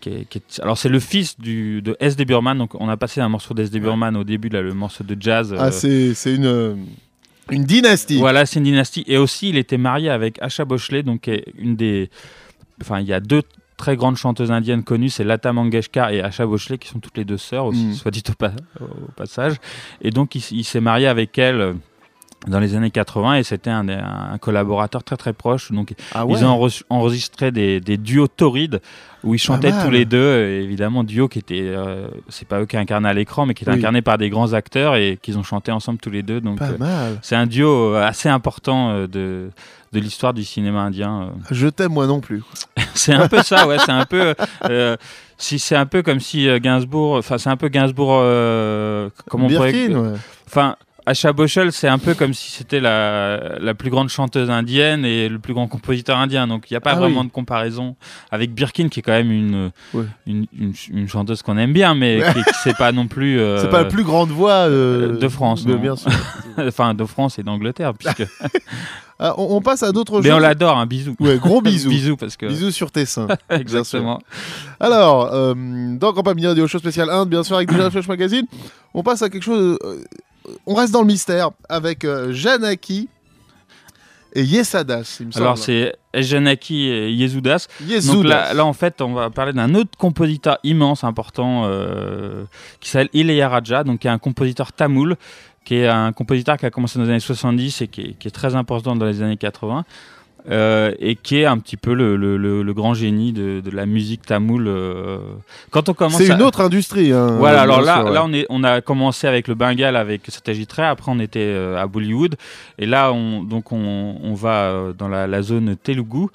[0.00, 0.26] qui
[0.60, 2.24] Alors, c'est le fils du, de S.D.
[2.24, 2.58] Burman.
[2.58, 3.78] Donc, on a passé un morceau d'S.D.
[3.78, 5.54] Burman au début, là, le morceau de jazz.
[5.56, 6.74] Ah, euh, c'est c'est une, euh,
[7.52, 8.18] une dynastie.
[8.18, 9.04] voilà, c'est une dynastie.
[9.06, 12.10] Et aussi, il était marié avec Asha Bhosle, donc une des.
[12.80, 13.42] Enfin, il y a deux
[13.76, 17.24] très grandes chanteuses indiennes connues, c'est Lata Mangeshkar et Asha Bhosle, qui sont toutes les
[17.24, 17.92] deux sœurs, aussi, Mm.
[17.94, 19.54] soit dit au, pa- au passage.
[20.00, 21.74] Et donc, il, il s'est marié avec elle.
[22.48, 26.34] Dans les années 80 et c'était un, un collaborateur très très proche donc Ah ouais.
[26.36, 28.80] ils ont enre- enregistré des, des duos torrides
[29.22, 32.66] où ils chantaient tous les deux et évidemment duo qui était euh, c'est pas eux
[32.66, 33.78] qui incarnaient à l'écran mais qui était Oui.
[33.78, 36.70] incarné par des grands acteurs et qu'ils ont chanté ensemble tous les deux donc Pas
[36.70, 37.18] euh, mal.
[37.22, 39.50] c'est un duo euh, assez important euh, de,
[39.92, 41.22] de l'histoire du cinéma indien.
[41.22, 41.26] euh.
[41.52, 42.42] Je t'aime moi non plus.
[42.94, 43.78] C'est un peu ça, ouais.
[43.78, 44.34] C'est un peu.
[44.68, 44.96] euh,
[45.38, 47.16] si c'est un peu comme si Gainsbourg.
[47.16, 48.10] Enfin, c'est un peu Gainsbourg.
[48.20, 49.72] euh, comment on pourrait.
[49.72, 50.18] Birkin, ouais.
[51.04, 55.28] Asha Bhosle, c'est un peu comme si c'était la, la plus grande chanteuse indienne et
[55.28, 56.46] le plus grand compositeur indien.
[56.46, 57.26] Donc il n'y a pas Ah vraiment oui.
[57.26, 57.96] de comparaison
[58.30, 59.70] avec Birkin, qui est quand même une,
[60.26, 63.40] une, une, une chanteuse qu'on aime bien, mais qui, qui c'est pas non plus.
[63.40, 65.80] euh, C'est pas la plus grande voix euh, de France, de- non.
[65.80, 66.10] bien sûr.
[66.58, 68.24] enfin, de France et d'Angleterre, puisque.
[69.24, 70.38] Ah, on, on passe à d'autres mais choses.
[70.38, 71.14] on l'adore, un bisou.
[71.20, 71.88] Ouais, gros bisous.
[71.90, 72.46] bisous parce que.
[72.46, 73.28] Bisous sur tes seins.
[73.50, 74.18] Exactement.
[74.80, 75.54] Alors, euh,
[75.96, 78.46] dans Campagne Radio Show spécial Inde, bien sûr, avec déjà Flash Magazine,
[78.94, 79.78] on passe à quelque chose.
[80.66, 83.08] On reste dans le mystère avec euh, Janaki
[84.34, 85.44] et Yesadas, il me semble.
[85.44, 87.68] Alors c'est Janaki et Yezudas.
[87.86, 88.12] Yesudas.
[88.14, 92.44] Donc là, là, en fait, on va parler d'un autre compositeur immense, important, euh,
[92.80, 95.16] qui s'appelle Ilayaraja, donc qui est un compositeur tamoul,
[95.64, 98.28] qui est un compositeur qui a commencé dans les années 70 et qui est, qui
[98.28, 99.84] est très important dans les années 80.
[100.50, 103.70] Euh, et qui est un petit peu le, le- le- le grand génie de, de
[103.70, 104.66] la musique tamoul.
[104.66, 105.18] euh.
[105.70, 107.12] Quand on commence, C'est à- une autre industrie.
[107.12, 108.12] hein, voilà, alors là, sûr, ouais.
[108.12, 111.38] là on, est, on a commencé avec le Bengale, avec Satyajit Ray, après on était
[111.40, 112.34] euh, à Bollywood,
[112.78, 116.26] et là on, donc on, on va dans la, la zone Telugu,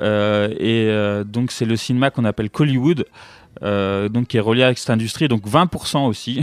[0.00, 0.90] et
[1.26, 3.04] donc c'est le cinéma qu'on appelle Kollywood,
[3.62, 6.42] euh, donc qui est relié avec cette industrie, donc 20% aussi,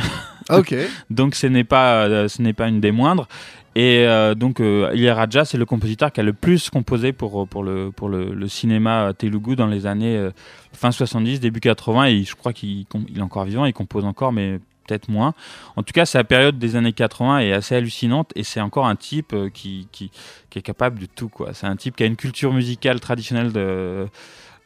[0.50, 0.74] Ok.
[1.10, 3.28] donc ce n'est pas, euh, ce n'est pas une des moindres.
[3.74, 7.64] Et euh, donc, euh, Ilayaraja, c'est le compositeur qui a le plus composé pour, pour,
[7.64, 10.30] le, pour le, le cinéma telugu dans les années
[10.74, 12.06] fin 70, début 80.
[12.08, 15.34] Et je crois qu'il il est encore vivant, il compose encore, mais peut-être moins.
[15.78, 18.98] En tout cas, sa période des années 80 est assez hallucinante et c'est encore un
[18.98, 20.12] type qui, qui,
[20.50, 21.30] qui est capable de tout.
[21.30, 21.54] quoi.
[21.54, 24.08] C'est un type qui a une culture musicale traditionnelle de.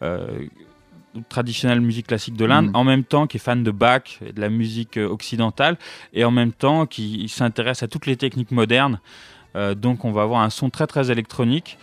[0.01, 0.27] euh,
[1.30, 2.75] traditionnelle musique classique de l'Inde, Mhm.
[2.75, 5.78] en même temps qui est fan de Bach et de la musique euh, occidentale,
[6.13, 8.99] et en même temps qui s'intéresse à toutes les techniques modernes.
[9.56, 11.78] Euh, donc on va avoir un son très très électronique.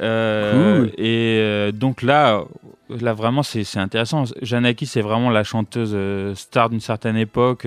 [0.00, 0.88] Euh, Cool.
[0.98, 2.44] Et euh, donc là,
[2.90, 4.24] là vraiment c'est intéressant.
[4.42, 5.96] Janaki c'est vraiment la chanteuse
[6.36, 7.66] star d'une certaine époque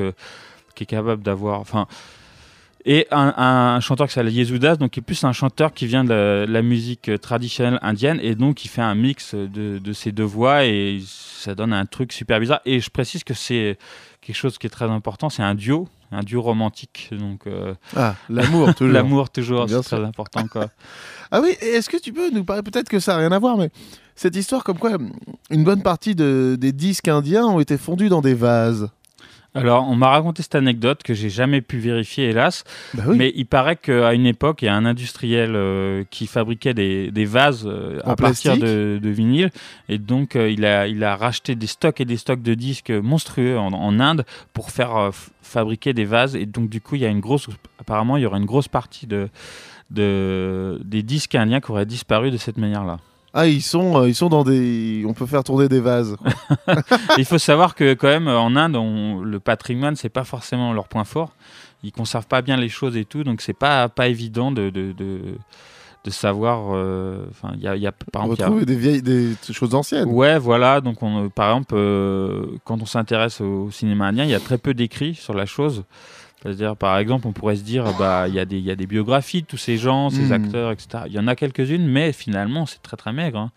[0.76, 1.88] qui est capable d'avoir, enfin,
[2.90, 6.04] et un, un chanteur qui s'appelle Yesudas, donc qui est plus un chanteur qui vient
[6.04, 10.12] de la, la musique traditionnelle indienne et donc qui fait un mix de, de ces
[10.12, 12.62] deux voix et ça donne un truc super bizarre.
[12.66, 13.78] Et je précise que c'est
[14.22, 18.16] quelque chose qui est très important, c'est un duo, un duo romantique, donc euh, Ah,
[18.30, 18.94] l'amour, toujours.
[18.94, 20.68] l'amour toujours, c'est très important quoi.
[21.32, 23.58] Ah oui, est-ce que tu peux nous parler, peut-être que ça n'a rien à voir,
[23.58, 23.70] mais
[24.16, 24.98] cette histoire comme quoi
[25.52, 28.90] une bonne partie de- des disques indiens ont été fondus dans des vases?
[29.58, 32.64] Alors, on m'a raconté cette anecdote que j'ai jamais pu vérifier, hélas.
[32.94, 33.18] Bah oui.
[33.18, 37.12] Mais il paraît qu'à une époque, il y a un industriel euh, qui fabriquait des,
[37.12, 39.52] des vases euh, à partir de, de vinyle.
[39.90, 42.92] Et donc, euh, il, a, il a racheté des stocks et des stocks de disques
[42.92, 46.36] monstrueux en, en Inde pour faire fabriquer des vases.
[46.36, 47.48] Et donc, du coup, il y a une grosse.
[47.80, 49.30] Apparemment, il y aura une grosse partie de,
[49.92, 53.00] de, des disques indiens qui auraient disparu de cette manière-là.
[53.40, 55.04] Ah, ils sont, euh, ils sont dans des.
[55.08, 56.16] On peut faire tourner des vases.
[57.20, 60.88] il faut savoir que quand même en Inde, on- le patrimoine c'est pas forcément leur
[60.88, 61.32] point fort.
[61.84, 64.92] Ils conservent pas bien les choses et tout, donc c'est pas pas évident de de,
[64.92, 65.20] de,
[66.04, 66.70] de savoir.
[66.74, 68.60] euh, Enfin, il y a, il y a par On exemple.
[68.60, 70.10] y a- des vieilles, des choses anciennes.
[70.10, 70.82] Ouais, voilà.
[70.82, 74.58] Donc, on, par exemple, euh, quand on s'intéresse au cinéma indien, il y a très
[74.58, 75.84] peu d'écrits sur la chose.
[76.48, 78.76] C'est-à-dire, par exemple, on pourrait se dire, bah, il y, a des- il y a
[78.76, 80.32] des biographies de tous ces gens, ces Mm.
[80.32, 81.04] acteurs, etc.
[81.08, 83.38] Il y en a quelques-unes, mais finalement, c'est très très maigre.
[83.40, 83.52] hein.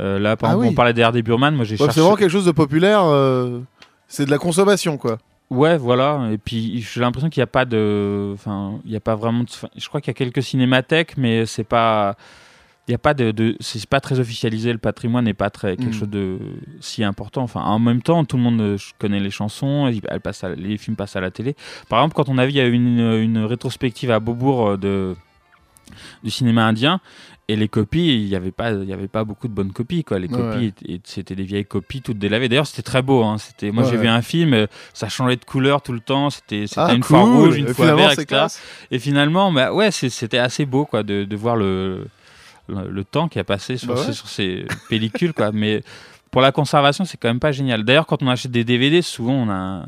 [0.00, 0.72] Euh, là, par Ah exemple, oui.
[0.72, 1.22] on parlait d'R.D.
[1.22, 1.54] Burman.
[1.54, 1.92] Moi, j'ai Ouais, cherché.
[1.94, 3.02] c'est vraiment quelque chose de populaire.
[3.04, 3.60] euh,
[4.06, 5.18] C'est de la consommation, quoi.
[5.50, 6.28] Ouais, voilà.
[6.32, 9.40] Et puis j'ai l'impression qu'il n'y a pas de, enfin, il y a pas vraiment.
[9.40, 9.48] De...
[9.50, 12.16] enfin, Je crois qu'il y a quelques cinémathèques, mais c'est pas,
[12.88, 13.56] il y a pas de, de...
[13.60, 14.72] c'est pas très officialisé.
[14.72, 15.98] Le patrimoine n'est pas très quelque Mm.
[15.98, 16.38] chose de
[16.80, 17.42] si important.
[17.42, 20.76] Enfin, en même temps, tout le monde euh, connaît les chansons, elles passent à- les
[20.78, 21.54] films passent à la télé.
[21.88, 24.70] Par exemple, quand on a vu, il y a eu une, une rétrospective à Beaubourg
[24.70, 25.14] euh, de
[26.24, 27.00] du cinéma indien.
[27.48, 30.04] Et les copies, il n'y avait pas, il y avait pas beaucoup de bonnes copies
[30.04, 30.18] quoi.
[30.18, 31.00] Les copies, ouais.
[31.04, 32.48] c'était des vieilles copies toutes délavées.
[32.48, 33.22] D'ailleurs, c'était très beau.
[33.24, 33.36] Hein.
[33.38, 36.30] C'était, moi, Ouais, j'ai vu un film, euh, ça changeait de couleur tout le temps.
[36.30, 37.04] C'était, Ah, une cool.
[37.04, 38.46] fois rouge, une Et fois vert, etc.
[38.90, 42.06] Et finalement, bah ouais, c'était assez beau quoi de, de voir le,
[42.68, 44.06] le le temps qui a passé sur, Bah ouais.
[44.06, 45.52] ces, sur ces pellicules quoi.
[45.52, 45.82] Mais
[46.30, 47.84] pour la conservation, c'est quand même pas génial.
[47.84, 49.86] D'ailleurs, quand on achète des DVD, souvent on a un-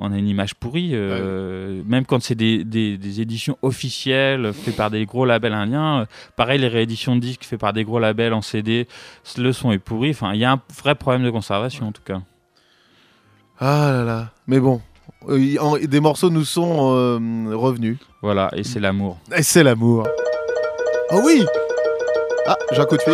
[0.00, 4.76] on a une image pourrie, euh, même quand c'est des, des, des éditions officielles faites
[4.76, 6.02] par des gros labels indiens.
[6.02, 6.06] euh,
[6.36, 8.86] pareil, les rééditions de disques faites par des gros labels en CD,
[9.38, 10.10] le son est pourri.
[10.10, 12.20] Enfin, il y a un vrai problème de conservation en tout cas.
[13.58, 14.30] Ah là là.
[14.46, 14.80] Mais bon,
[15.28, 16.76] euh, en- des morceaux nous sont
[17.56, 17.98] revenus.
[18.22, 19.18] Voilà, et c'est l'amour.
[19.36, 20.06] Et c'est l'amour.
[21.10, 21.44] Oh oui
[22.50, 23.12] Ah, j'ai un coup de fil.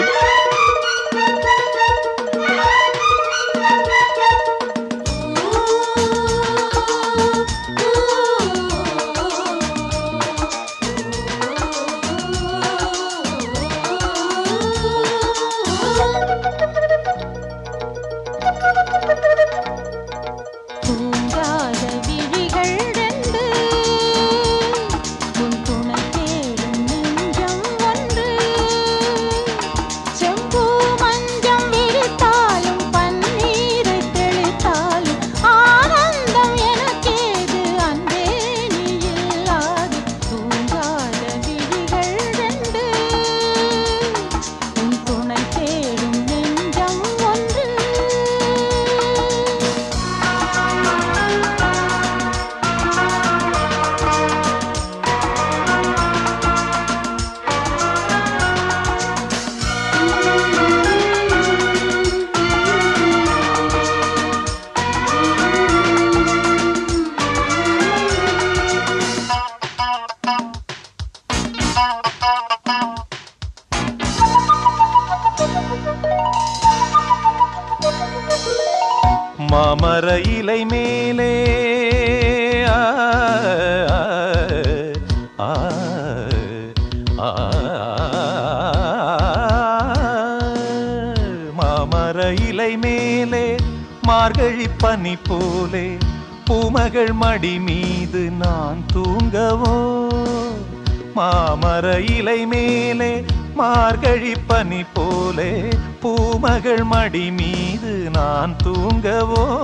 [106.85, 109.64] மடி மீது நான் தூங்கவோ?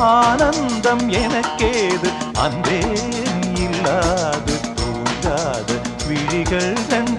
[0.00, 2.80] ஆனந்தம் எனக்கேது அன்பே
[3.58, 5.70] இல்லாது தூங்காத
[6.06, 7.17] விழிகள் நன்றி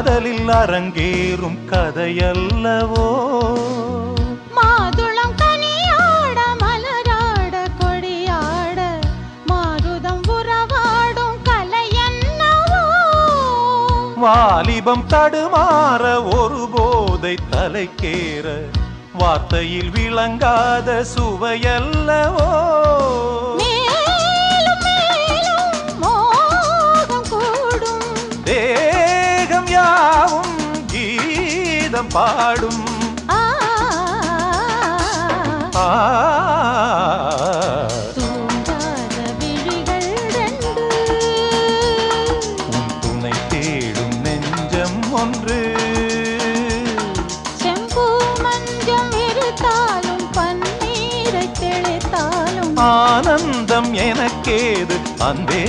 [0.00, 3.06] காதலில் அரங்கேறும் கதையல்லவோ?
[4.56, 8.78] மாதுளம் கனியாட மலராட கொடியாட
[9.50, 12.82] மாருதம் உறவாடும் கலை என்னவோ?
[14.16, 16.02] வாலிபம் தடுமாற
[16.38, 18.46] ஒரு போதை தலைக்கேற
[19.14, 22.49] வார்த்தையில் விளங்காத சுவையல்லவோ?
[50.36, 52.76] பன்னீரை தெளித்தாலும்.
[52.76, 55.64] ஆனந்தம் எனக்கேது அன்பே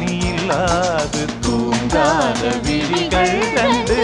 [0.00, 1.24] நீ இல்லாது.
[1.40, 3.98] தூங்காத விழிகள் கண்டு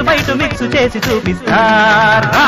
[0.00, 2.46] ఇటు బయట మిక్స్ చేసి చూపిస్తారా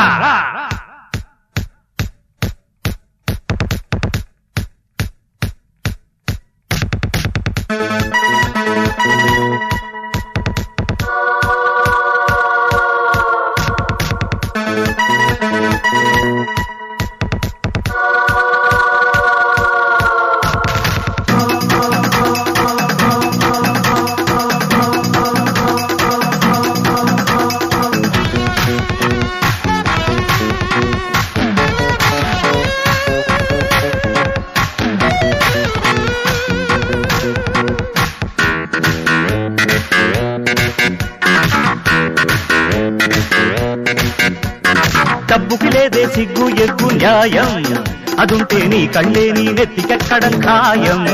[47.25, 47.85] ఎగ్గు
[48.20, 51.05] అదుంటే నీ కళ్ళే నీ నెత్తికెక్కడం ఖాయం.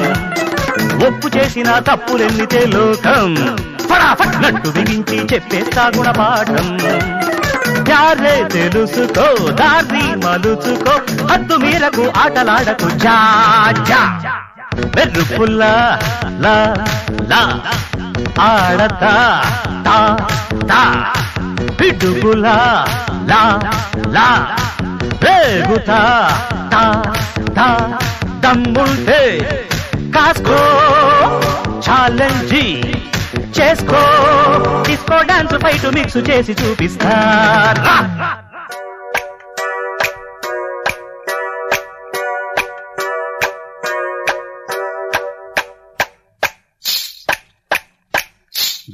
[1.07, 3.37] ఒప్పు చేసిన తప్పులెన్నితే లోకం.
[3.91, 6.79] ఫటాఫట్ నట్టు బిగించి చెప్పేస్తా గుణపాఠం.
[7.85, 13.17] జారే తెలుసుకో దారి మలుచుకో హద్దు మీరకు ఆటలాడకు జా
[13.89, 14.19] జా
[14.97, 16.75] మెరుపుల్లా లా
[17.23, 17.63] లా.
[18.41, 19.43] ఆడతా
[19.85, 20.29] తా
[20.69, 21.13] తా.
[21.81, 22.87] పిడుగులా
[23.27, 23.61] లా
[24.09, 24.49] లా.
[25.23, 26.01] పేగుతా
[26.75, 26.85] దా
[27.59, 27.69] దా
[28.45, 29.23] దమ్ముంటే
[30.17, 30.61] కాసుకో
[31.87, 32.65] ఛాలెంజీ.
[33.57, 34.01] చేసుకో
[34.89, 37.13] డిస్కో డాన్స్ ఫైట్ మిక్స్ చేసి చూపిస్తా.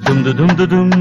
[0.04, 0.94] దుమ్ దుమ్ దుమ్ దుమ్.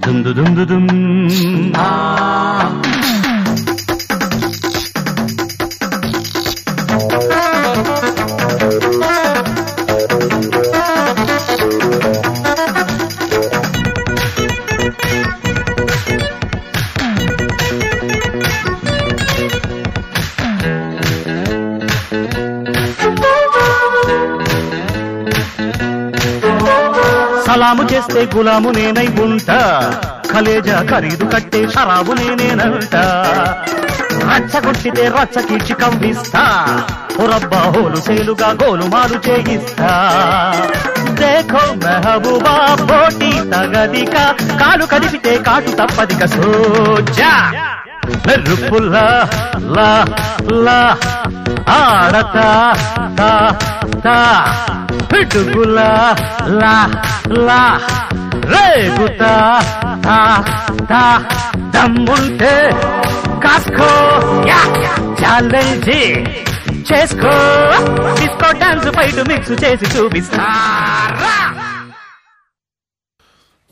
[0.00, 2.72] 噔噔噔噔噔啊
[27.68, 29.56] గులాము చేస్తే గులాము నేనై ఉంటా.
[30.32, 32.94] ఖలేజా ఖరీదు కట్టే షరాబు నేనేనంట.
[34.28, 36.44] రచ్చగొట్టితే రచ్చ కీడ్చి కంపిస్తా
[37.16, 39.90] పురబ్బా హోలు సేలుగా గోలుమాలు చేయిస్తా.
[41.20, 44.16] దేఖో మెహబూబా పోటీ తగదిక.
[44.60, 47.52] కాలు కదిపితే కాటు తప్పదిక సోజా.
[48.26, 49.06] మెరుపుల్లా
[49.76, 50.04] లా
[50.64, 50.80] లా
[51.68, 52.48] ఆడతా
[53.18, 53.58] తా
[54.04, 54.18] తా.
[55.12, 56.16] పిడుగులా
[56.46, 56.74] లా
[57.32, 57.80] లా.
[58.52, 59.60] రేగుతా
[60.04, 60.44] తా
[60.90, 61.02] తా
[61.74, 62.70] దమ్ముంటే
[63.44, 63.90] కాసుకో
[65.22, 65.90] ఛాలెంజ్.
[66.92, 67.32] చేసుకో.
[68.20, 70.44] డిస్కో డాన్స్ బయట మిక్స్ చేసి చూపిస్తా.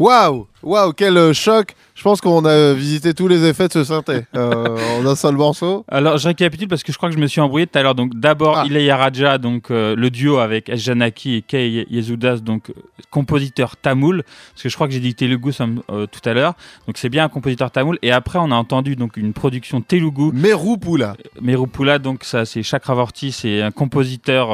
[0.01, 0.45] Wow.
[0.63, 4.23] Waouh, quel euh, choc Je pense qu'on a visité tous les effets de ce synthé
[4.35, 5.85] euh, en un seul morceau.
[5.89, 7.95] Alors, je récapitule parce que je crois que je me suis embrouillé tout à l'heure.
[7.95, 8.67] Donc, d'abord, Ah.
[8.67, 10.75] Ilaya Raja, donc euh, le duo avec.
[10.75, 12.73] Janaki et Kei Yezudas, donc
[13.11, 14.23] compositeur tamoul.
[14.53, 16.55] Parce que je crois que j'ai dit Telugu euh, tout à l'heure.
[16.87, 17.99] Donc, c'est bien un compositeur tamoul.
[18.03, 20.33] Et après, on a entendu donc une production Telugu.
[20.33, 21.17] Merupula.
[21.41, 24.49] Merupula, donc ça, c'est Chakravorty, c'est un compositeur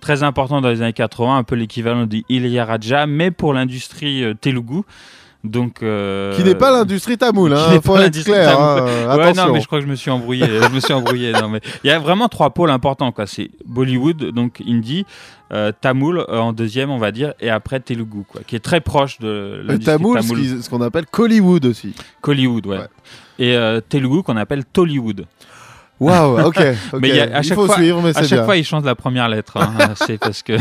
[0.00, 4.24] très important dans les années 80, un peu l'équivalent de Ilaya Raja, mais pour l'industrie
[4.40, 4.82] Telugu.
[5.44, 8.60] Donc, euh, Qui n'est pas l'industrie tamoul, qui hein, faut pas être clair.
[8.60, 10.46] hein, Ouais, non, mais je crois que je me suis embrouillé.
[10.46, 11.32] je me suis embrouillé.
[11.32, 13.26] Non, mais il y a vraiment trois pôles importants, quoi.
[13.26, 15.04] C'est Bollywood, donc indie,
[15.52, 18.80] euh, tamoul euh, en deuxième, on va dire, et après Telugu, quoi, qui est très
[18.80, 20.62] proche de Le l'industrie tamoul, ce tamoul.
[20.62, 21.92] ce qu'on appelle Collywood aussi.
[22.20, 22.78] Collywood, ouais.
[22.78, 22.86] Ouais.
[23.40, 25.26] Et euh, Telugu qu'on appelle Tollywood.
[25.98, 26.56] Waouh, ok.
[26.92, 27.00] ok.
[27.00, 28.44] Mais il y a- à chaque faut fois, suivre, mais à c'est chaque bien.
[28.44, 29.56] fois, ils changent la première lettre.
[29.56, 29.72] hein.
[29.96, 30.54] c'est parce que.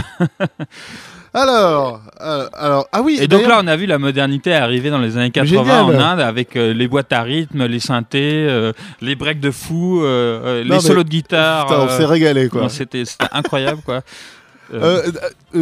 [1.33, 3.17] Alors, euh, alors, ah oui.
[3.21, 5.83] Et donc là, on a vu la modernité arriver dans les années 80 Génial.
[5.83, 10.01] en Inde avec euh, les boîtes à rythme, les synthés, euh, les breaks de fou,
[10.03, 11.67] les mais- solos de guitare.
[11.67, 12.67] Putain, on s'est régalé, quoi.
[12.69, 14.01] C'était incroyable, quoi.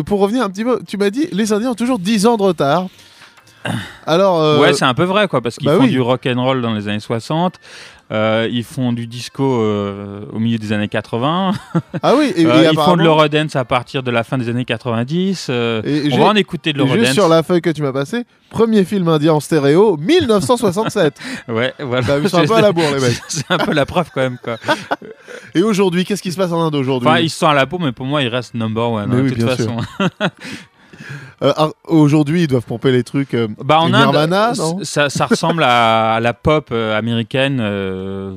[0.05, 2.43] Pour revenir un petit peu, tu m'as dit, les Indiens ont toujours 10 ans de
[2.43, 2.87] retard.
[4.05, 5.89] Alors, euh, Ouais, c'est un peu vrai, quoi, parce qu'ils bah font oui.
[5.89, 7.59] du rock and roll dans les années 60.
[8.11, 11.51] euh, ils font du disco euh, au milieu des années 80.
[12.01, 15.47] ah oui, et, ils font de l'eurodance à partir de la fin des années 90.
[15.49, 17.13] euh, Et on va en écouter de et juste l'eurodance.
[17.13, 21.19] sur la feuille que tu m'as passée, premier film indien en stéréo, 1967.
[21.49, 22.01] Ouais, voilà.
[22.07, 23.21] Bah, ils sont un peu à la bourre, les mecs.
[23.27, 24.57] C'est un peu la preuve quand même, quoi.
[25.53, 27.09] Et aujourd'hui, qu'est-ce qui se passe en Inde aujourd'hui?
[27.09, 29.11] Enfin, ils sont à la bourre, mais pour moi, ils restent number one.
[29.11, 29.77] Hein, oui, de toute façon.
[31.41, 33.33] Euh, ah, Aujourd'hui, ils doivent pomper les trucs.
[33.33, 34.79] euh, Bah, en Nirvana, non?
[34.83, 38.33] ça, ça ressemble à, à la pop euh, américaine, euh,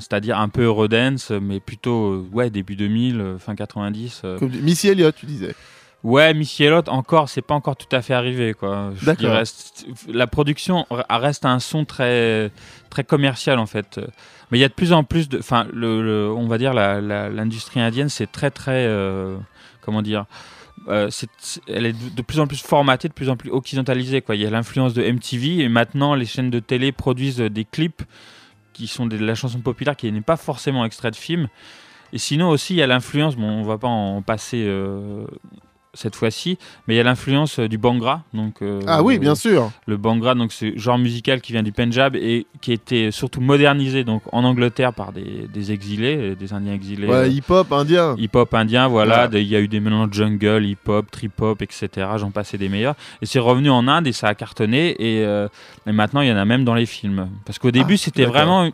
[0.00, 4.22] c'est-à-dire un peu Eurodance, mais plutôt ouais, début 2000, euh, fin 90.
[4.24, 4.38] euh.
[4.38, 5.54] Comme Missy Elliott, tu disais.
[6.04, 8.54] Ouais, Missy Elliott, encore, c'est pas encore tout à fait arrivé.
[8.54, 8.92] Quoi.
[9.02, 9.36] D'accord.
[10.08, 12.52] la production reste un son très,
[12.88, 14.00] très commercial, en fait.
[14.50, 15.38] Mais il y a de plus en plus de.
[15.40, 18.88] Enfin, le, le- on va dire, la- la- l'industrie indienne, c'est très, très.
[19.80, 20.24] comment dire
[20.88, 21.10] euh,
[21.66, 24.22] elle est de, plus en plus formatée, de plus en plus occidentalisée.
[24.28, 28.02] Il y a l'influence de MTV et maintenant les chaînes de télé produisent des clips
[28.72, 31.48] qui sont de la chanson populaire qui n'est pas forcément extrait de film.
[32.12, 35.26] Et sinon aussi, il y a l'influence, bon, on va pas en passer euh,
[35.98, 38.22] cette fois-ci, mais il y a l'influence euh, du Bangra.
[38.32, 39.72] Donc, euh, Ah oui, bien sûr.
[39.86, 43.10] Le Bangra, donc c'est un genre musical qui vient du Punjab et qui a été
[43.10, 47.08] surtout modernisé donc, en Angleterre par des, des exilés, euh, des Indiens exilés.
[47.08, 48.14] Ouais, hip-hop indien.
[48.16, 49.28] hip-hop indien, voilà.
[49.32, 51.88] Il y a eu des mélanges jungle, hip-hop, trip-hop, etc.
[52.16, 52.94] J'en passais des meilleurs.
[53.20, 54.90] Et c'est revenu en Inde et ça a cartonné.
[55.00, 55.48] Et, euh,
[55.86, 57.28] et maintenant, il y en a même dans les films.
[57.44, 58.34] Parce qu'au début, c'était d'accord.
[58.34, 58.70] vraiment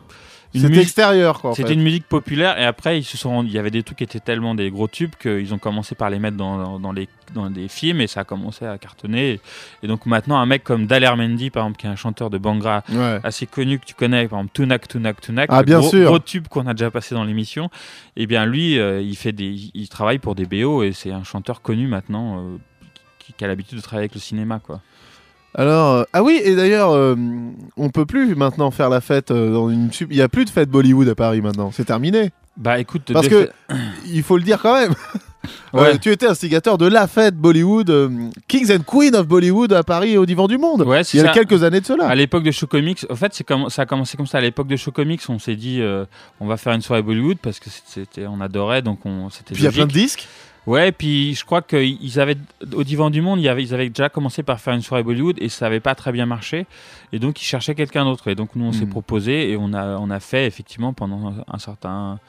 [0.59, 1.53] C'était extérieur, quoi.
[1.55, 4.03] C'était une musique populaire et après ils se sont il y avait des trucs qui
[4.03, 7.07] étaient tellement des gros tubes qu'ils ont commencé par les mettre dans, dans, dans les
[7.33, 9.39] dans des films et ça a commencé à cartonner
[9.83, 12.37] et donc maintenant un mec comme Daler Mendy par exemple qui est un chanteur de
[12.37, 13.19] Bangra Ouais.
[13.23, 16.05] assez connu que tu connais par exemple Tunak Tunak Tunak Ah, bien gros, sûr.
[16.05, 17.69] gros tube qu'on a déjà passé dans l'émission
[18.15, 21.23] et bien lui euh, il fait des il travaille pour des BO et c'est un
[21.23, 22.57] chanteur connu maintenant euh,
[23.19, 24.81] qui, qui a l'habitude de travailler avec le cinéma quoi
[25.57, 27.15] Alors, euh, ah oui, et d'ailleurs, euh,
[27.77, 29.89] on peut plus maintenant faire la fête euh, dans une.
[30.09, 31.71] Il y a plus de fête Bollywood à Paris maintenant.
[31.71, 32.31] C'est terminé.
[32.57, 33.49] bah écoute Parce que
[34.07, 34.93] il faut le dire quand même.
[35.73, 35.95] Ouais.
[35.95, 38.09] Euh, tu étais instigateur de la fête Bollywood, euh,
[38.47, 40.81] Kings and Queen of Bollywood à Paris et au Divan du Monde.
[40.83, 41.31] Ouais, il y a ça.
[41.31, 42.07] quelques années de cela.
[42.07, 44.37] À l'époque de Show Comics, en fait, c'est comme ça a commencé comme ça.
[44.37, 46.05] À l'époque de Show Comics, on s'est dit, euh,
[46.39, 49.63] on va faire une soirée Bollywood parce que c'était, on adorait, donc on, c'était Puis
[49.63, 50.27] il y a plein de disques.
[50.67, 52.37] Ouais, et puis je crois qu'ils avaient,
[52.73, 55.65] au Divan du Monde, ils avaient déjà commencé par faire une soirée Bollywood et ça
[55.65, 56.65] n'avait pas très bien marché.
[57.13, 58.27] Et donc ils cherchaient quelqu'un d'autre.
[58.29, 58.89] Et donc nous, on s'est Hmm.
[58.89, 62.19] proposé et on a, on a fait effectivement pendant un certain.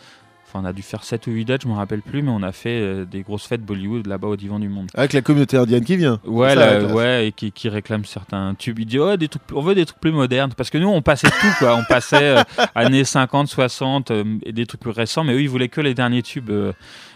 [0.56, 2.42] Enfin, on a dû faire 7 ou 8 dates, je me rappelle plus, mais on
[2.42, 4.88] a fait euh, des grosses fêtes Bollywood là-bas au Divan du Monde.
[4.94, 6.20] Avec la communauté indienne qui vient.
[6.24, 8.78] Ouais, la ouais, et qui, qui réclame certains tubes.
[8.78, 10.52] Il dit, oh, des trucs, on veut des trucs plus modernes.
[10.56, 11.76] Parce que nous, on passait tout, quoi.
[11.76, 12.42] On passait euh,
[12.74, 15.94] années 50, 60, euh, et des trucs plus récents, mais eux, ils voulaient que les
[15.94, 16.50] derniers tubes.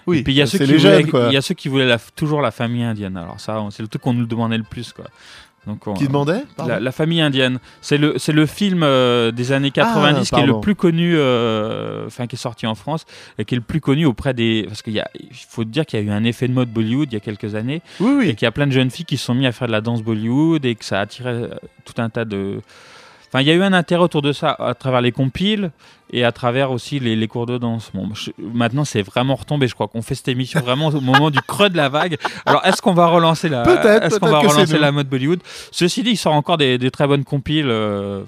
[0.07, 1.87] Oui, et puis il y a ceux qui voulaient, il y a ceux qui voulaient
[1.87, 3.17] la- toujours la famille indienne.
[3.17, 5.05] Alors ça, c'est le truc qu'on nous demandait le plus, quoi.
[5.67, 7.59] Donc, on- Qui demandait la, la famille indienne.
[7.83, 11.13] C'est le, c'est le film euh, des années 90 qui est le Ah, plus connu,
[11.17, 13.05] euh, enfin qui est sorti en France
[13.39, 14.65] et qui est le plus connu auprès des.
[14.67, 15.03] Parce qu'il
[15.49, 17.55] faut dire qu'il y a eu un effet de mode Bollywood il y a quelques
[17.55, 18.29] années Oui, oui.
[18.31, 19.73] et qu'il y a plein de jeunes filles qui se sont mis à faire de
[19.73, 21.49] la danse Bollywood et que ça a attiré euh,
[21.85, 22.61] tout un tas de.
[23.33, 25.71] Enfin, il y a eu un intérêt autour de ça à travers les compiles
[26.13, 27.93] et à travers aussi les, les cours de danse.
[27.95, 29.69] Bon, je- maintenant, c'est vraiment retombé.
[29.69, 32.17] Je crois qu'on fait cette émission vraiment au moment du creux de la vague.
[32.45, 35.41] Alors, est-ce qu'on va relancer la, Peut-être, est-ce qu'on va relancer la mode Bollywood?
[35.71, 37.69] Ceci dit, il sort encore des, des très bonnes compiles.
[37.71, 38.23] euh,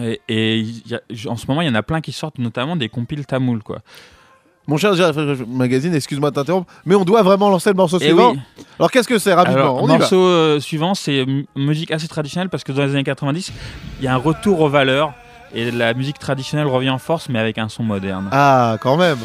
[0.00, 2.38] et et il y a- en ce moment, il y en a plein qui sortent,
[2.38, 3.78] notamment des compiles tamouls, quoi.
[4.66, 5.14] Mon cher Gérard
[5.48, 8.32] Magazine, excuse-moi de t'interrompre, mais on doit vraiment lancer le morceau Eh suivant.
[8.32, 8.38] oui.
[8.78, 12.72] Alors qu'est-ce que c'est rapidement le morceau euh, suivant, c'est musique assez traditionnelle parce que
[12.72, 13.52] dans les années 90,
[13.98, 15.12] il y a un retour aux valeurs
[15.54, 18.28] et la musique traditionnelle revient en force, mais avec un son moderne.
[18.32, 19.18] Ah, quand même.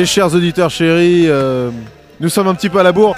[0.00, 1.70] Mes chers auditeurs chéris, euh,
[2.20, 3.16] nous sommes un petit peu à la bourre.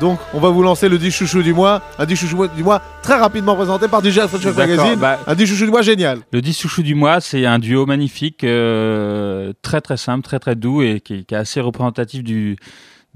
[0.00, 1.82] Donc, on va vous lancer le 10 chouchou du mois.
[1.98, 4.94] Un 10 chouchou du mois très rapidement présenté par DJ D'accord, Magazine.
[4.94, 6.20] bah- Un 10 chouchou du mois génial.
[6.32, 10.54] Le 10 chouchou du mois, c'est un duo magnifique, euh, très très simple, très très
[10.54, 12.54] doux et qui, qui est assez représentatif du,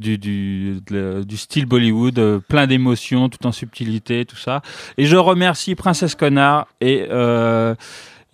[0.00, 4.60] du, du, de- du style Bollywood, euh, plein d'émotions, tout en subtilité, tout ça.
[4.96, 7.76] Et je remercie Princesse Connard et, euh,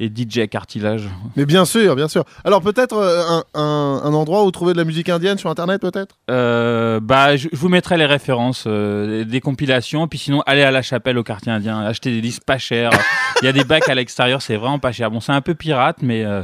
[0.01, 1.09] et DJ Cartilage.
[1.37, 2.25] Mais bien sûr, bien sûr.
[2.45, 5.81] Alors, peut-être euh, un, un- un endroit où trouver de la musique indienne sur Internet,
[5.81, 6.17] peut-être?
[6.31, 10.09] Euh, bah, je, je vous mettrai les références, euh, des compilations.
[10.09, 12.91] Puis sinon, allez à la chapelle au quartier indien, achetez des disques pas chers.
[13.43, 15.11] Il y a des bacs à l'extérieur, c'est vraiment pas cher.
[15.11, 16.43] Bon, c'est un peu pirate, mais euh,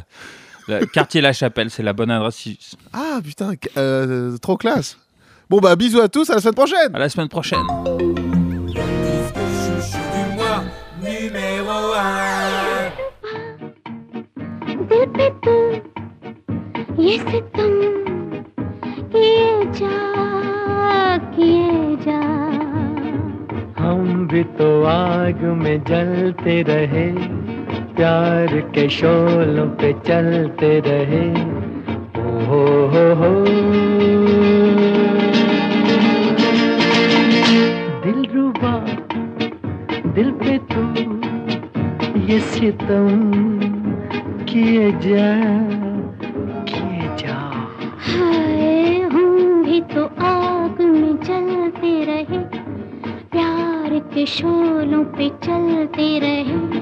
[0.93, 2.47] quartier La Chapelle, c'est la bonne adresse.
[2.93, 3.53] Ah, putain,
[4.41, 4.97] trop classe.
[5.49, 6.95] Bon, bah, bisous à tous, à la semaine prochaine.
[6.95, 8.30] À la semaine prochaine.
[14.67, 15.55] दिल पे तू
[17.03, 17.81] ये सितम
[19.13, 20.21] किए जा
[22.05, 22.21] जा।
[23.79, 27.13] हम भी तो आग में जलते रहे,
[27.95, 31.31] प्यार के शोलों पे चलते रहे।
[32.21, 33.45] ओ हो हो हो।
[38.05, 38.75] दिल रुबा,
[40.11, 40.83] दिल पे तू
[42.21, 43.50] ये सितम।
[44.51, 45.27] किए जा
[46.69, 47.37] किए जा।
[48.07, 52.39] हाय, हम भी तो आग में जलते रहे,
[53.31, 56.80] प्यार के शोलों पे चलते रहे।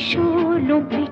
[0.00, 1.04] शोलों पे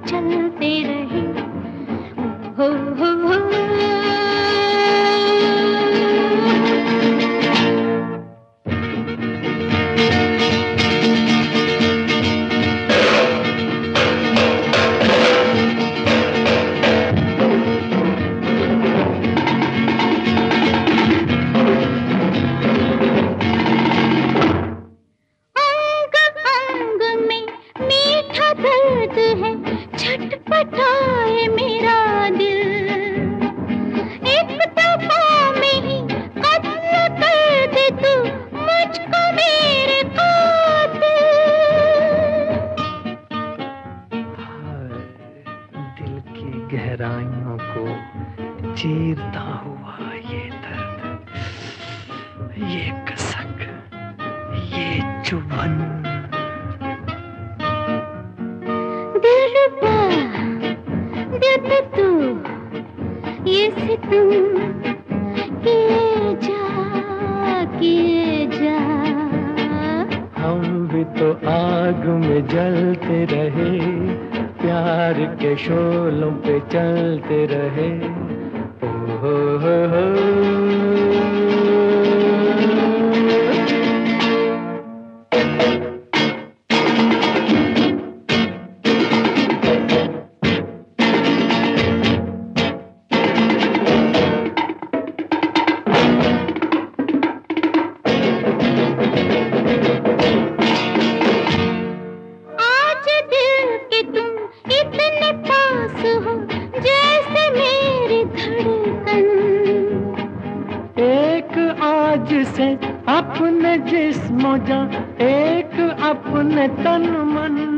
[113.19, 114.19] अपने जिस
[114.67, 114.81] जा
[115.25, 117.78] एक अपने तन मन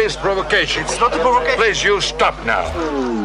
[0.00, 0.82] is provocation.
[0.82, 1.58] It's not a provocation.
[1.58, 3.19] Please, you stop now.